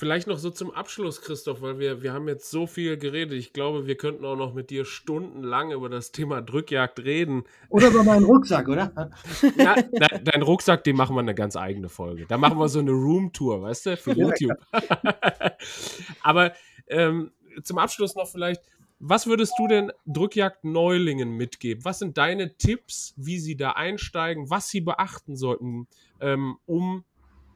[0.00, 3.34] Vielleicht noch so zum Abschluss, Christoph, weil wir, wir haben jetzt so viel geredet.
[3.34, 7.44] Ich glaube, wir könnten auch noch mit dir stundenlang über das Thema Drückjagd reden.
[7.68, 8.92] Oder über meinen Rucksack, oder?
[9.58, 12.24] Ja, de, dein Rucksack, den machen wir eine ganz eigene Folge.
[12.26, 14.56] Da machen wir so eine Roomtour, weißt du, für YouTube.
[16.22, 16.54] Aber
[16.86, 17.32] ähm,
[17.62, 18.62] zum Abschluss noch vielleicht,
[19.00, 21.84] was würdest du denn Drückjagd-Neulingen mitgeben?
[21.84, 25.88] Was sind deine Tipps, wie sie da einsteigen, was sie beachten sollten,
[26.20, 27.04] ähm, um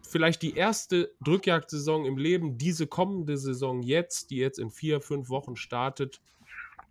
[0.02, 5.28] vielleicht die erste Drückjagd-Saison im Leben, diese kommende Saison jetzt, die jetzt in vier, fünf
[5.28, 6.20] Wochen startet,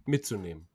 [0.05, 0.67] mitzunehmen?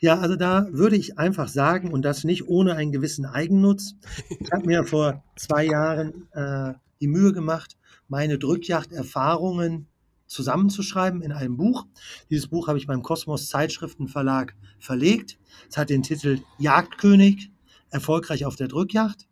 [0.00, 3.94] Ja, also da würde ich einfach sagen, und das nicht ohne einen gewissen Eigennutz.
[4.40, 7.76] Ich habe mir vor zwei Jahren äh, die Mühe gemacht,
[8.08, 9.86] meine Drückjagd-Erfahrungen
[10.34, 11.86] zusammenzuschreiben in einem Buch.
[12.28, 15.38] Dieses Buch habe ich beim Kosmos Zeitschriftenverlag verlegt.
[15.70, 17.50] Es hat den Titel Jagdkönig,
[17.90, 19.28] erfolgreich auf der Drückjagd,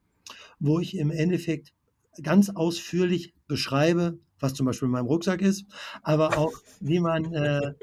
[0.60, 1.74] wo ich im Endeffekt
[2.22, 5.64] ganz ausführlich beschreibe, was zum Beispiel in meinem Rucksack ist,
[6.02, 7.74] aber auch wie man, äh,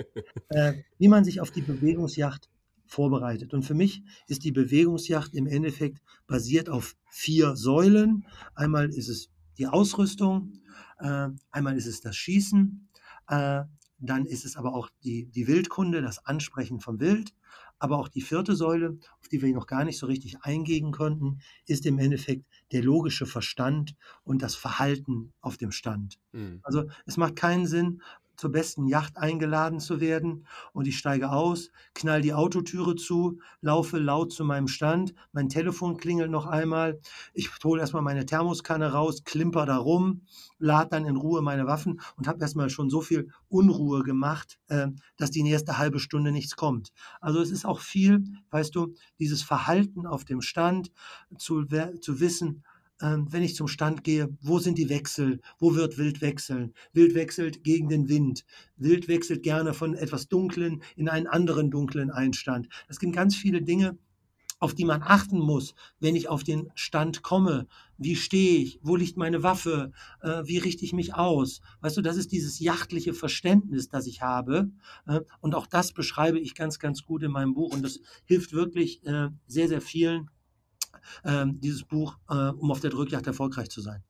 [0.50, 2.50] äh, wie man sich auf die Bewegungsjacht
[2.86, 3.54] vorbereitet.
[3.54, 8.26] Und für mich ist die Bewegungsjacht im Endeffekt basiert auf vier Säulen.
[8.56, 10.54] Einmal ist es die Ausrüstung,
[11.00, 12.89] äh, einmal ist es das Schießen,
[13.30, 13.64] äh,
[14.00, 17.34] dann ist es aber auch die, die Wildkunde, das Ansprechen vom Wild.
[17.82, 21.40] Aber auch die vierte Säule, auf die wir noch gar nicht so richtig eingehen konnten,
[21.66, 26.20] ist im Endeffekt der logische Verstand und das Verhalten auf dem Stand.
[26.34, 26.60] Mhm.
[26.64, 28.02] Also es macht keinen Sinn,
[28.40, 30.48] zur besten Yacht eingeladen zu werden.
[30.72, 35.98] Und ich steige aus, knall die Autotüre zu, laufe laut zu meinem Stand, mein Telefon
[35.98, 37.00] klingelt noch einmal,
[37.34, 40.22] ich hole erstmal meine Thermoskanne raus, klimper da rum,
[40.58, 44.88] lade dann in Ruhe meine Waffen und habe erstmal schon so viel Unruhe gemacht, äh,
[45.18, 46.94] dass die nächste halbe Stunde nichts kommt.
[47.20, 50.92] Also es ist auch viel, weißt du, dieses Verhalten auf dem Stand
[51.38, 52.64] zu, zu wissen,
[53.02, 55.40] wenn ich zum Stand gehe, wo sind die Wechsel?
[55.58, 56.74] Wo wird Wild wechseln?
[56.92, 58.46] Wild wechselt gegen den Wind.
[58.76, 62.68] Wild wechselt gerne von etwas Dunklen in einen anderen dunklen Einstand.
[62.88, 63.98] Es gibt ganz viele Dinge,
[64.60, 67.68] auf die man achten muss, wenn ich auf den Stand komme.
[67.98, 68.80] Wie stehe ich?
[68.84, 69.92] Wo liegt meine Waffe?
[70.22, 71.62] Äh, wie richte ich mich aus?
[71.82, 74.70] Weißt du, das ist dieses jachtliche Verständnis, das ich habe.
[75.08, 77.74] Äh, und auch das beschreibe ich ganz, ganz gut in meinem Buch.
[77.74, 80.30] Und das hilft wirklich äh, sehr, sehr vielen
[81.24, 84.04] äh, dieses Buch, äh, um auf der Drückjagd erfolgreich zu sein.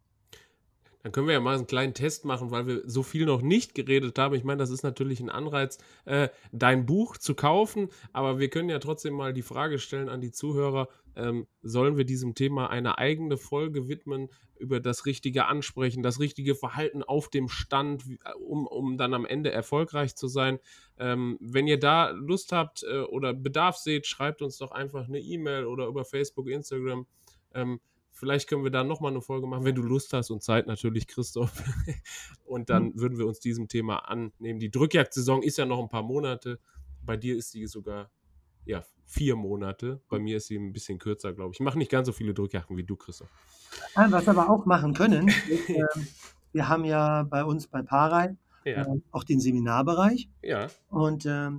[1.04, 3.74] Dann können wir ja mal einen kleinen Test machen, weil wir so viel noch nicht
[3.74, 4.36] geredet haben.
[4.36, 8.70] Ich meine, das ist natürlich ein Anreiz, äh, dein Buch zu kaufen, aber wir können
[8.70, 10.90] ja trotzdem mal die Frage stellen an die Zuhörer,
[11.20, 16.56] ähm, sollen wir diesem Thema eine eigene Folge widmen, über das richtige Ansprechen, das richtige
[16.56, 20.60] Verhalten auf dem Stand, äh, um, um dann am Ende erfolgreich zu sein.
[20.98, 25.20] Ähm, wenn ihr da Lust habt äh, oder Bedarf seht, schreibt uns doch einfach eine
[25.20, 27.06] E-Mail oder über Facebook, Instagram.
[27.54, 27.80] Ähm,
[28.12, 31.08] Vielleicht können wir da nochmal eine Folge machen, wenn du Lust hast und Zeit natürlich,
[31.08, 31.54] Christoph.
[32.46, 33.00] und dann mhm.
[33.00, 34.60] würden wir uns diesem Thema annehmen.
[34.60, 36.60] Die Drückjagd-Saison ist ja noch ein paar Monate.
[37.02, 38.12] Bei dir ist sie sogar
[38.66, 40.02] ja, vier Monate.
[40.10, 41.60] Bei mir ist sie ein bisschen kürzer, glaube ich.
[41.60, 43.30] Ich mache nicht ganz so viele Drückjagden wie du, Christoph.
[43.96, 45.84] Was wir aber auch machen können, ist, äh,
[46.52, 48.36] wir haben ja bei uns bei Parei
[48.66, 48.84] ja.
[48.84, 50.30] äh, auch den Seminarbereich.
[50.42, 50.68] Ja.
[50.90, 51.50] Und äh,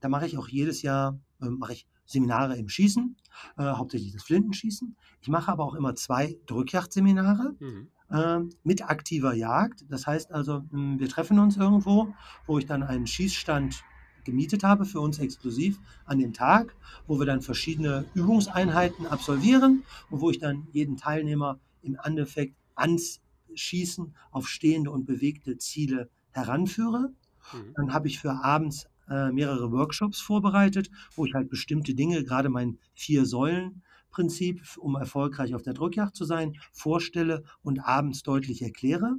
[0.00, 3.16] da mache ich auch jedes Jahr ähm, mache ich Seminare im Schießen,
[3.56, 4.96] äh, hauptsächlich das Flintenschießen.
[5.20, 7.88] Ich mache aber auch immer zwei Drückjagdseminare mhm.
[8.10, 9.84] äh, mit aktiver Jagd.
[9.88, 12.12] Das heißt also, hm, wir treffen uns irgendwo,
[12.46, 13.84] wo ich dann einen Schießstand
[14.24, 16.74] gemietet habe, für uns exklusiv an dem Tag,
[17.06, 23.20] wo wir dann verschiedene Übungseinheiten absolvieren und wo ich dann jeden Teilnehmer im Endeffekt ans
[23.54, 27.12] Schießen auf stehende und bewegte Ziele heranführe.
[27.52, 27.74] Mhm.
[27.74, 32.48] Dann habe ich für abends äh, mehrere Workshops vorbereitet, wo ich halt bestimmte Dinge, gerade
[32.48, 39.16] mein Vier-Säulen-Prinzip, um erfolgreich auf der Drückjagd zu sein, vorstelle und abends deutlich erkläre.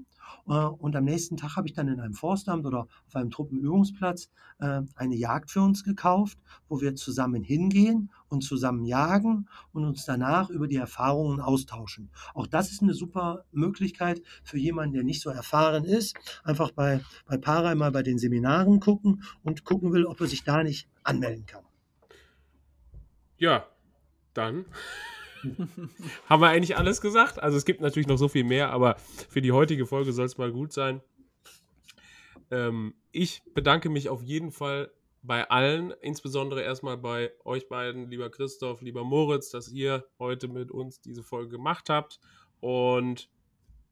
[0.47, 4.29] Äh, und am nächsten Tag habe ich dann in einem Forstamt oder auf einem Truppenübungsplatz
[4.59, 6.37] äh, eine Jagd für uns gekauft,
[6.69, 12.09] wo wir zusammen hingehen und zusammen jagen und uns danach über die Erfahrungen austauschen.
[12.33, 16.15] Auch das ist eine super Möglichkeit für jemanden, der nicht so erfahren ist.
[16.43, 20.43] Einfach bei, bei Para mal bei den Seminaren gucken und gucken will, ob er sich
[20.43, 21.63] da nicht anmelden kann.
[23.37, 23.65] Ja,
[24.33, 24.65] dann
[26.29, 27.41] haben wir eigentlich alles gesagt?
[27.41, 28.95] Also es gibt natürlich noch so viel mehr, aber
[29.29, 31.01] für die heutige Folge soll es mal gut sein.
[32.49, 34.91] Ähm, ich bedanke mich auf jeden Fall
[35.23, 40.71] bei allen, insbesondere erstmal bei euch beiden, lieber Christoph, lieber Moritz, dass ihr heute mit
[40.71, 42.19] uns diese Folge gemacht habt.
[42.59, 43.29] Und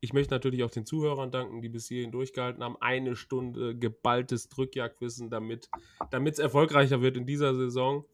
[0.01, 2.77] ich möchte natürlich auch den Zuhörern danken, die bis hierhin durchgehalten haben.
[2.79, 5.69] Eine Stunde geballtes Drückjagdwissen, damit
[6.09, 8.05] es erfolgreicher wird in dieser Saison.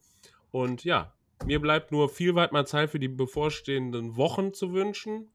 [0.50, 5.30] Und ja, mir bleibt nur viel Weidmann Zeit für die bevorstehenden Wochen zu wünschen,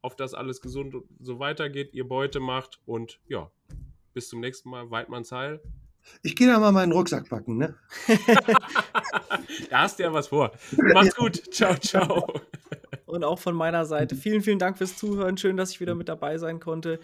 [0.00, 3.50] auf das alles gesund und so weitergeht, ihr Beute macht und ja,
[4.14, 5.60] bis zum nächsten Mal, Weidmanns Heil.
[6.22, 7.76] Ich gehe da mal meinen Rucksack packen, ne?
[9.70, 10.52] da hast du ja was vor.
[10.76, 11.54] Macht's gut.
[11.54, 12.40] Ciao, ciao.
[13.06, 15.36] Und auch von meiner Seite vielen, vielen Dank fürs Zuhören.
[15.36, 16.98] Schön, dass ich wieder mit dabei sein konnte.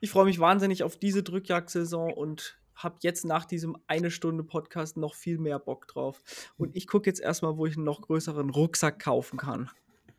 [0.00, 4.96] Ich freue mich wahnsinnig auf diese Drückjagd-Saison und habe jetzt nach diesem eine Stunde Podcast
[4.96, 6.22] noch viel mehr Bock drauf.
[6.56, 9.70] Und ich gucke jetzt erstmal, wo ich einen noch größeren Rucksack kaufen kann.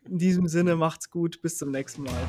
[0.06, 2.28] In diesem Sinne macht's gut, bis zum nächsten Mal.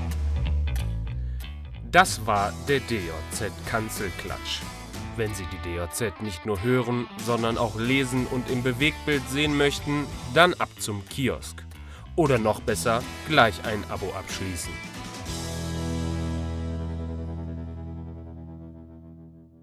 [1.90, 4.60] Das war der DJZ Kanzelklatsch.
[5.16, 10.06] Wenn Sie die DJZ nicht nur hören, sondern auch lesen und im Bewegtbild sehen möchten,
[10.32, 11.62] dann ab zum Kiosk.
[12.16, 14.91] Oder noch besser, gleich ein Abo abschließen.